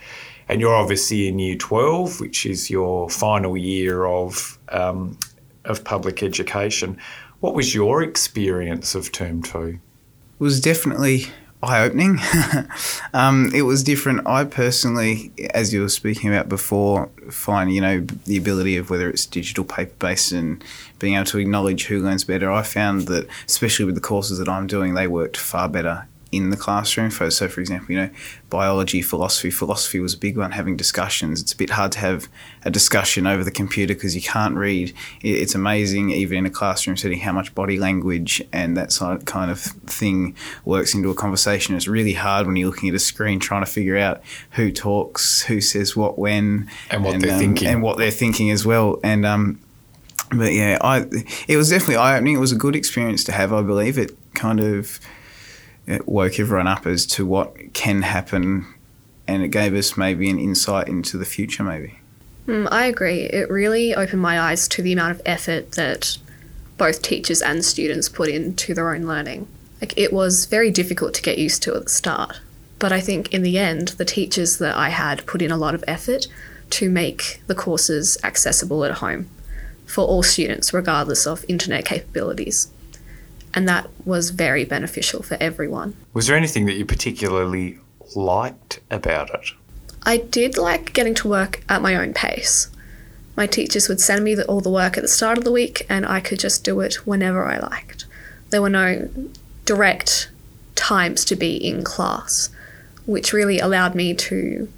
And 0.48 0.60
you're 0.60 0.74
obviously 0.74 1.28
in 1.28 1.38
year 1.38 1.56
12, 1.56 2.20
which 2.20 2.44
is 2.44 2.68
your 2.68 3.08
final 3.08 3.56
year 3.56 4.06
of, 4.06 4.58
um, 4.68 5.18
of 5.64 5.82
public 5.82 6.22
education. 6.22 6.98
What 7.40 7.54
was 7.54 7.74
your 7.74 8.02
experience 8.02 8.94
of 8.94 9.12
term 9.12 9.42
two? 9.42 9.78
It 10.40 10.42
was 10.42 10.60
definitely 10.60 11.26
eye 11.62 11.82
opening. 11.82 12.18
um, 13.14 13.50
it 13.54 13.62
was 13.62 13.82
different. 13.82 14.26
I 14.26 14.44
personally, 14.44 15.32
as 15.54 15.72
you 15.72 15.82
were 15.82 15.88
speaking 15.88 16.30
about 16.30 16.48
before, 16.48 17.08
find 17.30 17.72
you 17.72 17.80
know 17.80 18.00
the 18.00 18.36
ability 18.36 18.76
of 18.76 18.90
whether 18.90 19.08
it's 19.08 19.26
digital, 19.26 19.64
paper 19.64 19.94
based, 19.98 20.32
and 20.32 20.62
being 20.98 21.14
able 21.14 21.26
to 21.26 21.38
acknowledge 21.38 21.86
who 21.86 22.00
learns 22.00 22.24
better. 22.24 22.50
I 22.50 22.62
found 22.62 23.02
that, 23.02 23.28
especially 23.46 23.84
with 23.84 23.94
the 23.94 24.00
courses 24.00 24.38
that 24.38 24.48
I'm 24.48 24.66
doing, 24.66 24.94
they 24.94 25.06
worked 25.06 25.36
far 25.36 25.68
better 25.68 26.06
in 26.30 26.50
the 26.50 26.56
classroom. 26.56 27.10
For, 27.10 27.30
so, 27.30 27.48
for 27.48 27.60
example, 27.60 27.92
you 27.92 28.00
know, 28.00 28.10
biology, 28.50 29.02
philosophy. 29.02 29.50
Philosophy 29.50 30.00
was 30.00 30.14
a 30.14 30.18
big 30.18 30.36
one, 30.36 30.52
having 30.52 30.76
discussions. 30.76 31.40
It's 31.40 31.52
a 31.52 31.56
bit 31.56 31.70
hard 31.70 31.92
to 31.92 31.98
have 32.00 32.28
a 32.64 32.70
discussion 32.70 33.26
over 33.26 33.42
the 33.42 33.50
computer 33.50 33.94
because 33.94 34.14
you 34.14 34.22
can't 34.22 34.54
read. 34.54 34.94
It's 35.22 35.54
amazing, 35.54 36.10
even 36.10 36.38
in 36.38 36.46
a 36.46 36.50
classroom 36.50 36.96
setting, 36.96 37.20
how 37.20 37.32
much 37.32 37.54
body 37.54 37.78
language 37.78 38.42
and 38.52 38.76
that 38.76 38.96
kind 39.24 39.50
of 39.50 39.60
thing 39.60 40.34
works 40.64 40.94
into 40.94 41.10
a 41.10 41.14
conversation. 41.14 41.74
It's 41.74 41.88
really 41.88 42.14
hard 42.14 42.46
when 42.46 42.56
you're 42.56 42.68
looking 42.68 42.88
at 42.88 42.94
a 42.94 43.00
screen 43.00 43.40
trying 43.40 43.64
to 43.64 43.70
figure 43.70 43.96
out 43.96 44.22
who 44.52 44.70
talks, 44.70 45.42
who 45.42 45.60
says 45.60 45.96
what 45.96 46.18
when, 46.18 46.70
and 46.90 47.04
what 47.04 47.14
and, 47.14 47.22
they're 47.22 47.32
um, 47.32 47.38
thinking, 47.38 47.68
and 47.68 47.82
what 47.82 47.98
they're 47.98 48.10
thinking 48.10 48.50
as 48.50 48.66
well. 48.66 49.00
And 49.02 49.24
um, 49.24 49.60
but 50.30 50.52
yeah, 50.52 50.78
I 50.80 51.06
it 51.46 51.56
was 51.56 51.70
definitely 51.70 51.96
eye 51.96 52.16
opening. 52.16 52.34
It 52.34 52.40
was 52.40 52.52
a 52.52 52.56
good 52.56 52.76
experience 52.76 53.24
to 53.24 53.32
have. 53.32 53.52
I 53.52 53.62
believe 53.62 53.98
it 53.98 54.16
kind 54.34 54.60
of 54.60 55.00
it 55.88 56.08
woke 56.08 56.38
everyone 56.38 56.66
up 56.66 56.86
as 56.86 57.06
to 57.06 57.26
what 57.26 57.72
can 57.72 58.02
happen 58.02 58.66
and 59.26 59.42
it 59.42 59.48
gave 59.48 59.74
us 59.74 59.96
maybe 59.96 60.30
an 60.30 60.38
insight 60.38 60.88
into 60.88 61.18
the 61.18 61.24
future 61.24 61.62
maybe. 61.62 61.98
Mm, 62.46 62.68
i 62.70 62.86
agree. 62.86 63.22
It 63.22 63.50
really 63.50 63.94
opened 63.94 64.22
my 64.22 64.40
eyes 64.40 64.68
to 64.68 64.82
the 64.82 64.92
amount 64.92 65.12
of 65.12 65.22
effort 65.26 65.72
that 65.72 66.16
both 66.76 67.02
teachers 67.02 67.42
and 67.42 67.64
students 67.64 68.08
put 68.08 68.28
into 68.28 68.72
their 68.72 68.94
own 68.94 69.02
learning. 69.02 69.48
Like 69.80 69.96
it 69.96 70.12
was 70.12 70.46
very 70.46 70.70
difficult 70.70 71.14
to 71.14 71.22
get 71.22 71.38
used 71.38 71.62
to 71.64 71.74
at 71.74 71.84
the 71.84 71.90
start 71.90 72.40
but 72.78 72.92
i 72.92 73.00
think 73.00 73.32
in 73.32 73.42
the 73.42 73.58
end 73.58 73.88
the 73.88 74.04
teachers 74.04 74.58
that 74.58 74.76
i 74.76 74.88
had 74.88 75.26
put 75.26 75.42
in 75.42 75.50
a 75.50 75.56
lot 75.56 75.74
of 75.74 75.84
effort 75.86 76.26
to 76.70 76.90
make 76.90 77.42
the 77.46 77.54
courses 77.54 78.18
accessible 78.22 78.84
at 78.84 78.98
home 78.98 79.28
for 79.86 80.04
all 80.04 80.22
students 80.22 80.72
regardless 80.72 81.26
of 81.26 81.44
internet 81.48 81.84
capabilities 81.84 82.68
and 83.54 83.68
that 83.68 83.88
was 84.04 84.30
very 84.30 84.64
beneficial 84.64 85.22
for 85.22 85.36
everyone. 85.40 85.96
Was 86.12 86.26
there 86.26 86.36
anything 86.36 86.66
that 86.66 86.74
you 86.74 86.84
particularly 86.84 87.78
liked 88.14 88.80
about 88.90 89.30
it? 89.34 89.52
I 90.02 90.18
did 90.18 90.56
like 90.56 90.92
getting 90.92 91.14
to 91.16 91.28
work 91.28 91.62
at 91.68 91.82
my 91.82 91.94
own 91.94 92.14
pace. 92.14 92.68
My 93.36 93.46
teachers 93.46 93.88
would 93.88 94.00
send 94.00 94.24
me 94.24 94.34
the, 94.34 94.44
all 94.46 94.60
the 94.60 94.70
work 94.70 94.96
at 94.96 95.02
the 95.02 95.08
start 95.08 95.38
of 95.38 95.44
the 95.44 95.52
week, 95.52 95.86
and 95.88 96.06
I 96.06 96.20
could 96.20 96.38
just 96.38 96.64
do 96.64 96.80
it 96.80 97.06
whenever 97.06 97.44
I 97.44 97.58
liked. 97.58 98.04
There 98.50 98.62
were 98.62 98.70
no 98.70 99.08
direct 99.64 100.30
times 100.74 101.24
to 101.26 101.36
be 101.36 101.56
in 101.56 101.84
class, 101.84 102.50
which 103.06 103.32
really 103.32 103.58
allowed 103.58 103.94
me 103.94 104.14
to 104.14 104.68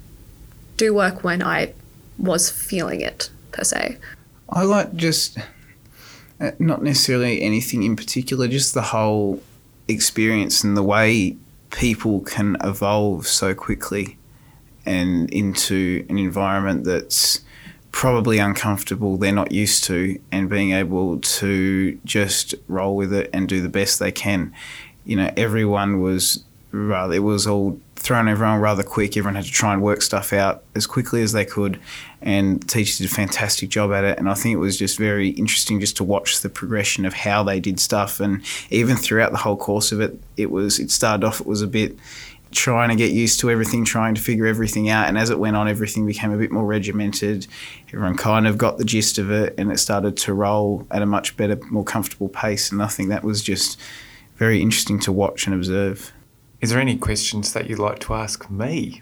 do 0.77 0.93
work 0.93 1.23
when 1.23 1.41
I 1.41 1.73
was 2.17 2.49
feeling 2.49 3.01
it, 3.01 3.29
per 3.51 3.63
se. 3.63 3.97
I 4.49 4.63
like 4.63 4.95
just 4.95 5.37
Uh, 6.41 6.51
not 6.57 6.81
necessarily 6.81 7.41
anything 7.41 7.83
in 7.83 7.95
particular, 7.95 8.47
just 8.47 8.73
the 8.73 8.81
whole 8.81 9.41
experience 9.87 10.63
and 10.63 10.75
the 10.75 10.83
way 10.83 11.37
people 11.69 12.21
can 12.21 12.57
evolve 12.63 13.27
so 13.27 13.53
quickly 13.53 14.17
and 14.85 15.29
into 15.31 16.03
an 16.09 16.17
environment 16.17 16.83
that's 16.83 17.41
probably 17.91 18.39
uncomfortable 18.39 19.17
they're 19.17 19.31
not 19.31 19.51
used 19.51 19.83
to 19.83 20.19
and 20.31 20.49
being 20.49 20.71
able 20.71 21.19
to 21.19 21.99
just 22.05 22.55
roll 22.67 22.95
with 22.95 23.13
it 23.13 23.29
and 23.33 23.47
do 23.47 23.61
the 23.61 23.69
best 23.69 23.99
they 23.99 24.11
can. 24.11 24.51
You 25.05 25.17
know 25.17 25.31
everyone 25.37 26.01
was 26.01 26.43
rather 26.71 27.13
it 27.13 27.19
was 27.19 27.45
all 27.45 27.79
thrown 28.01 28.27
everyone 28.27 28.59
rather 28.59 28.83
quick. 28.83 29.15
Everyone 29.15 29.35
had 29.35 29.45
to 29.45 29.51
try 29.51 29.73
and 29.73 29.81
work 29.81 30.01
stuff 30.01 30.33
out 30.33 30.63
as 30.75 30.87
quickly 30.87 31.21
as 31.21 31.31
they 31.31 31.45
could, 31.45 31.79
and 32.21 32.67
teachers 32.67 32.97
did 32.97 33.05
a 33.05 33.13
fantastic 33.13 33.69
job 33.69 33.91
at 33.91 34.03
it. 34.03 34.17
And 34.17 34.29
I 34.29 34.33
think 34.33 34.53
it 34.53 34.59
was 34.59 34.77
just 34.77 34.97
very 34.97 35.29
interesting 35.29 35.79
just 35.79 35.97
to 35.97 36.03
watch 36.03 36.41
the 36.41 36.49
progression 36.49 37.05
of 37.05 37.13
how 37.13 37.43
they 37.43 37.59
did 37.59 37.79
stuff. 37.79 38.19
And 38.19 38.43
even 38.69 38.97
throughout 38.97 39.31
the 39.31 39.37
whole 39.37 39.57
course 39.57 39.91
of 39.91 40.01
it, 40.01 40.19
it 40.37 40.49
was 40.49 40.79
it 40.79 40.91
started 40.91 41.25
off 41.25 41.39
it 41.39 41.47
was 41.47 41.61
a 41.61 41.67
bit 41.67 41.97
trying 42.51 42.89
to 42.89 42.95
get 42.95 43.11
used 43.11 43.39
to 43.39 43.49
everything, 43.49 43.85
trying 43.85 44.13
to 44.15 44.21
figure 44.21 44.45
everything 44.45 44.89
out. 44.89 45.07
And 45.07 45.17
as 45.17 45.29
it 45.29 45.39
went 45.39 45.55
on, 45.55 45.67
everything 45.67 46.05
became 46.05 46.31
a 46.31 46.37
bit 46.37 46.51
more 46.51 46.65
regimented. 46.65 47.47
Everyone 47.87 48.17
kind 48.17 48.45
of 48.45 48.57
got 48.57 48.77
the 48.77 48.83
gist 48.83 49.17
of 49.17 49.31
it, 49.31 49.55
and 49.57 49.71
it 49.71 49.77
started 49.79 50.17
to 50.17 50.33
roll 50.33 50.85
at 50.91 51.01
a 51.01 51.05
much 51.05 51.37
better, 51.37 51.57
more 51.69 51.83
comfortable 51.83 52.29
pace. 52.29 52.71
And 52.71 52.81
I 52.81 52.87
think 52.87 53.09
that 53.09 53.23
was 53.23 53.41
just 53.41 53.79
very 54.35 54.61
interesting 54.61 54.99
to 55.01 55.11
watch 55.11 55.45
and 55.45 55.55
observe. 55.55 56.11
Is 56.61 56.69
there 56.69 56.79
any 56.79 56.95
questions 56.95 57.53
that 57.53 57.67
you'd 57.67 57.79
like 57.79 57.97
to 58.01 58.13
ask 58.13 58.49
me? 58.51 59.01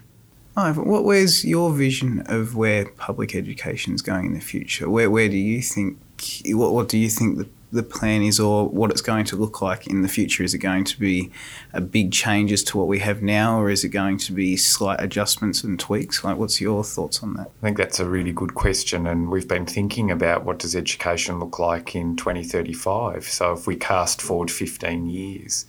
Ivan, 0.56 0.86
what, 0.86 1.04
where's 1.04 1.44
your 1.44 1.70
vision 1.72 2.22
of 2.26 2.56
where 2.56 2.86
public 2.86 3.34
education 3.34 3.94
is 3.94 4.00
going 4.00 4.24
in 4.24 4.32
the 4.32 4.40
future? 4.40 4.88
Where, 4.88 5.10
where 5.10 5.28
do 5.28 5.36
you 5.36 5.60
think, 5.60 5.98
what, 6.46 6.72
what 6.72 6.88
do 6.88 6.96
you 6.96 7.10
think 7.10 7.36
the, 7.36 7.48
the 7.70 7.82
plan 7.82 8.22
is 8.22 8.40
or 8.40 8.66
what 8.66 8.90
it's 8.90 9.02
going 9.02 9.26
to 9.26 9.36
look 9.36 9.60
like 9.60 9.86
in 9.86 10.00
the 10.00 10.08
future? 10.08 10.42
Is 10.42 10.54
it 10.54 10.58
going 10.58 10.84
to 10.84 10.98
be 10.98 11.30
a 11.74 11.82
big 11.82 12.12
changes 12.12 12.64
to 12.64 12.78
what 12.78 12.88
we 12.88 12.98
have 13.00 13.22
now 13.22 13.60
or 13.60 13.68
is 13.68 13.84
it 13.84 13.90
going 13.90 14.16
to 14.18 14.32
be 14.32 14.56
slight 14.56 15.00
adjustments 15.00 15.62
and 15.62 15.78
tweaks? 15.78 16.24
Like, 16.24 16.38
what's 16.38 16.62
your 16.62 16.82
thoughts 16.82 17.22
on 17.22 17.34
that? 17.34 17.50
I 17.60 17.66
think 17.66 17.76
that's 17.76 18.00
a 18.00 18.08
really 18.08 18.32
good 18.32 18.54
question 18.54 19.06
and 19.06 19.28
we've 19.28 19.48
been 19.48 19.66
thinking 19.66 20.10
about 20.10 20.46
what 20.46 20.60
does 20.60 20.74
education 20.74 21.38
look 21.38 21.58
like 21.58 21.94
in 21.94 22.16
2035? 22.16 23.24
So 23.24 23.52
if 23.52 23.66
we 23.66 23.76
cast 23.76 24.22
forward 24.22 24.50
15 24.50 25.10
years, 25.10 25.66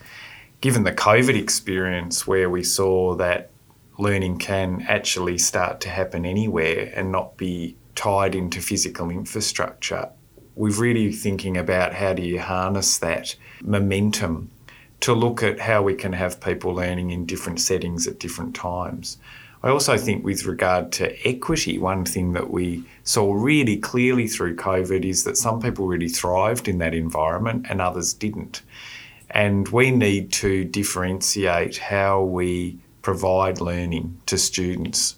given 0.61 0.83
the 0.83 0.91
COVID 0.91 1.35
experience 1.35 2.25
where 2.25 2.49
we 2.49 2.63
saw 2.63 3.15
that 3.15 3.49
learning 3.97 4.37
can 4.37 4.85
actually 4.87 5.37
start 5.37 5.81
to 5.81 5.89
happen 5.89 6.25
anywhere 6.25 6.91
and 6.95 7.11
not 7.11 7.35
be 7.35 7.75
tied 7.95 8.35
into 8.35 8.61
physical 8.61 9.09
infrastructure, 9.09 10.09
we're 10.55 10.79
really 10.79 11.11
thinking 11.11 11.57
about 11.57 11.93
how 11.93 12.13
do 12.13 12.21
you 12.21 12.39
harness 12.39 12.97
that 12.99 13.35
momentum 13.61 14.49
to 14.99 15.13
look 15.13 15.41
at 15.41 15.59
how 15.59 15.81
we 15.81 15.95
can 15.95 16.13
have 16.13 16.39
people 16.39 16.73
learning 16.73 17.09
in 17.09 17.25
different 17.25 17.59
settings 17.59 18.07
at 18.07 18.19
different 18.19 18.55
times. 18.55 19.17
I 19.63 19.69
also 19.69 19.97
think, 19.97 20.23
with 20.23 20.45
regard 20.45 20.91
to 20.93 21.27
equity, 21.27 21.77
one 21.77 22.05
thing 22.05 22.33
that 22.33 22.49
we 22.49 22.83
saw 23.03 23.33
really 23.33 23.77
clearly 23.77 24.27
through 24.27 24.55
COVID 24.55 25.05
is 25.05 25.23
that 25.23 25.37
some 25.37 25.61
people 25.61 25.87
really 25.87 26.09
thrived 26.09 26.67
in 26.67 26.79
that 26.79 26.95
environment 26.95 27.67
and 27.69 27.79
others 27.79 28.13
didn't. 28.13 28.63
And 29.31 29.67
we 29.69 29.91
need 29.91 30.31
to 30.33 30.65
differentiate 30.65 31.77
how 31.77 32.21
we 32.21 32.79
provide 33.01 33.61
learning 33.61 34.21
to 34.27 34.37
students. 34.37 35.17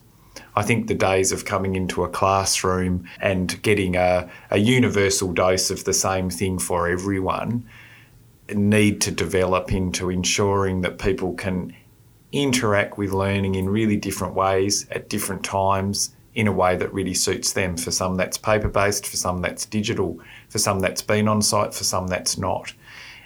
I 0.56 0.62
think 0.62 0.88
the 0.88 0.93
days 0.93 1.32
of 1.32 1.45
coming 1.45 1.76
into 1.76 2.04
a 2.04 2.10
classroom 2.10 3.10
and 3.19 3.62
getting 3.63 3.95
a, 3.95 4.30
a 4.52 4.60
universal 4.60 5.34
dose 5.34 5.71
of 5.71 5.84
the 5.84 5.93
same 5.93 6.30
thing 6.30 6.60
for 6.60 6.88
everyone 6.88 7.65
need 8.54 9.02
to 9.02 9.12
develop 9.12 9.73
into 9.73 10.10
ensuring 10.10 10.82
that 10.82 10.99
people 10.99 11.34
can 11.34 11.73
interact 12.32 12.97
with 12.97 13.12
learning 13.12 13.56
in 13.56 13.69
really 13.69 13.95
different 13.95 14.36
ways 14.36 14.88
at 14.91 15.10
different 15.10 15.43
times 15.43 16.15
in 16.36 16.47
a 16.47 16.52
way 16.52 16.76
that 16.76 16.93
really 16.93 17.13
suits 17.13 17.54
them. 17.54 17.78
For 17.78 17.91
some, 17.91 18.15
that's 18.15 18.38
paper 18.38 18.67
based, 18.67 19.08
for 19.08 19.17
some, 19.17 19.41
that's 19.41 19.65
digital, 19.65 20.19
for 20.49 20.58
some, 20.58 20.80
that's 20.80 21.02
been 21.02 21.28
on 21.28 21.41
site, 21.41 21.73
for 21.73 21.84
some, 21.84 22.08
that's 22.08 22.38
not. 22.38 22.73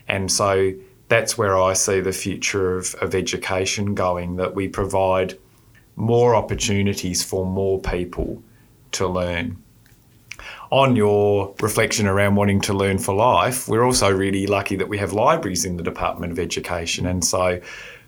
And 0.07 0.31
so 0.31 0.73
that's 1.09 1.37
where 1.37 1.59
I 1.59 1.73
see 1.73 1.99
the 1.99 2.11
future 2.11 2.77
of, 2.77 2.95
of 2.95 3.15
education 3.15 3.95
going 3.95 4.35
that 4.37 4.55
we 4.55 4.67
provide 4.67 5.37
more 5.95 6.35
opportunities 6.35 7.23
for 7.23 7.45
more 7.45 7.79
people 7.79 8.41
to 8.93 9.07
learn. 9.07 9.61
On 10.69 10.95
your 10.95 11.55
reflection 11.61 12.07
around 12.07 12.35
wanting 12.35 12.61
to 12.61 12.73
learn 12.73 12.97
for 12.97 13.15
life, 13.15 13.67
we're 13.67 13.85
also 13.85 14.11
really 14.11 14.47
lucky 14.47 14.75
that 14.75 14.89
we 14.89 14.97
have 14.97 15.13
libraries 15.13 15.65
in 15.65 15.77
the 15.77 15.83
Department 15.83 16.31
of 16.31 16.39
Education. 16.39 17.05
And 17.05 17.23
so 17.23 17.61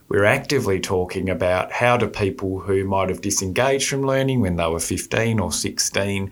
we're 0.10 0.26
actively 0.26 0.80
talking 0.80 1.30
about 1.30 1.72
how 1.72 1.96
do 1.96 2.08
people 2.08 2.60
who 2.60 2.84
might 2.84 3.10
have 3.10 3.22
disengaged 3.22 3.88
from 3.88 4.06
learning 4.06 4.42
when 4.42 4.58
they 4.58 4.68
were 4.68 4.80
15 4.80 5.40
or 5.40 5.52
16 5.52 6.32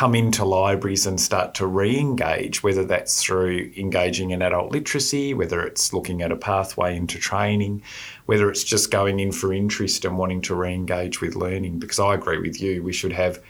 come 0.00 0.14
into 0.14 0.46
libraries 0.46 1.04
and 1.04 1.20
start 1.20 1.52
to 1.52 1.66
re 1.66 1.98
engage, 1.98 2.62
whether 2.62 2.86
that's 2.86 3.22
through 3.22 3.70
engaging 3.76 4.30
in 4.30 4.40
adult 4.40 4.72
literacy, 4.72 5.34
whether 5.34 5.60
it's 5.60 5.92
looking 5.92 6.22
at 6.22 6.32
a 6.32 6.36
pathway 6.36 6.96
into 6.96 7.18
training, 7.18 7.82
whether 8.24 8.50
it's 8.50 8.64
just 8.64 8.90
going 8.90 9.20
in 9.20 9.30
for 9.30 9.52
interest 9.52 10.06
and 10.06 10.16
wanting 10.16 10.40
to 10.40 10.54
re 10.54 10.72
engage 10.72 11.20
with 11.20 11.36
learning. 11.36 11.78
Because 11.78 11.98
I 11.98 12.14
agree 12.14 12.38
with 12.38 12.62
you, 12.62 12.82
we 12.82 12.94
should 12.94 13.12
have 13.12 13.42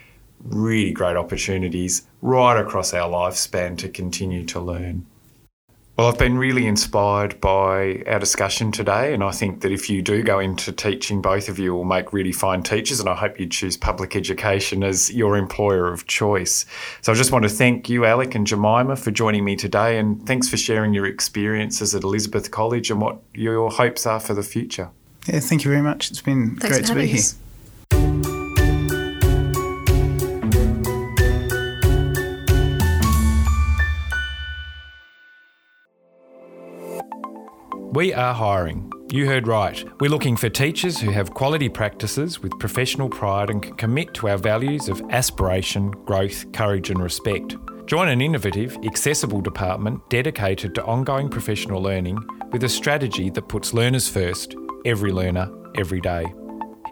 really 0.42 0.90
great 0.90 1.16
opportunities 1.16 2.08
right 2.20 2.60
across 2.60 2.92
our 2.94 3.08
lifespan 3.08 3.78
to 3.78 3.88
continue 3.88 4.44
to 4.46 4.58
learn. 4.58 5.06
Well, 6.00 6.08
I've 6.08 6.16
been 6.16 6.38
really 6.38 6.66
inspired 6.66 7.42
by 7.42 8.02
our 8.06 8.18
discussion 8.18 8.72
today, 8.72 9.12
and 9.12 9.22
I 9.22 9.32
think 9.32 9.60
that 9.60 9.70
if 9.70 9.90
you 9.90 10.00
do 10.00 10.22
go 10.22 10.38
into 10.38 10.72
teaching, 10.72 11.20
both 11.20 11.50
of 11.50 11.58
you 11.58 11.74
will 11.74 11.84
make 11.84 12.14
really 12.14 12.32
fine 12.32 12.62
teachers, 12.62 13.00
and 13.00 13.08
I 13.10 13.14
hope 13.14 13.38
you 13.38 13.46
choose 13.46 13.76
public 13.76 14.16
education 14.16 14.82
as 14.82 15.12
your 15.12 15.36
employer 15.36 15.92
of 15.92 16.06
choice. 16.06 16.64
So 17.02 17.12
I 17.12 17.14
just 17.14 17.32
want 17.32 17.42
to 17.42 17.50
thank 17.50 17.90
you, 17.90 18.06
Alec 18.06 18.34
and 18.34 18.46
Jemima, 18.46 18.96
for 18.96 19.10
joining 19.10 19.44
me 19.44 19.56
today, 19.56 19.98
and 19.98 20.26
thanks 20.26 20.48
for 20.48 20.56
sharing 20.56 20.94
your 20.94 21.04
experiences 21.04 21.94
at 21.94 22.02
Elizabeth 22.02 22.50
College 22.50 22.90
and 22.90 22.98
what 22.98 23.18
your 23.34 23.70
hopes 23.70 24.06
are 24.06 24.20
for 24.20 24.32
the 24.32 24.42
future. 24.42 24.88
Yeah, 25.26 25.40
thank 25.40 25.66
you 25.66 25.70
very 25.70 25.82
much. 25.82 26.10
It's 26.10 26.22
been 26.22 26.56
Thanks 26.56 26.78
great 26.78 26.86
to 26.86 26.94
be 26.94 27.08
having 27.08 28.20
here. 28.24 28.29
We 37.92 38.14
are 38.14 38.32
hiring. 38.32 38.92
You 39.10 39.26
heard 39.26 39.48
right. 39.48 39.84
We're 39.98 40.10
looking 40.10 40.36
for 40.36 40.48
teachers 40.48 41.00
who 41.00 41.10
have 41.10 41.34
quality 41.34 41.68
practices 41.68 42.40
with 42.40 42.56
professional 42.60 43.08
pride 43.08 43.50
and 43.50 43.60
can 43.60 43.74
commit 43.74 44.14
to 44.14 44.28
our 44.28 44.38
values 44.38 44.88
of 44.88 45.02
aspiration, 45.10 45.90
growth, 45.90 46.52
courage, 46.52 46.90
and 46.90 47.02
respect. 47.02 47.56
Join 47.86 48.08
an 48.08 48.20
innovative, 48.20 48.78
accessible 48.84 49.40
department 49.40 50.08
dedicated 50.08 50.72
to 50.76 50.84
ongoing 50.84 51.28
professional 51.28 51.82
learning 51.82 52.24
with 52.52 52.62
a 52.62 52.68
strategy 52.68 53.28
that 53.30 53.48
puts 53.48 53.74
learners 53.74 54.08
first, 54.08 54.54
every 54.84 55.10
learner, 55.10 55.50
every 55.74 56.00
day. 56.00 56.32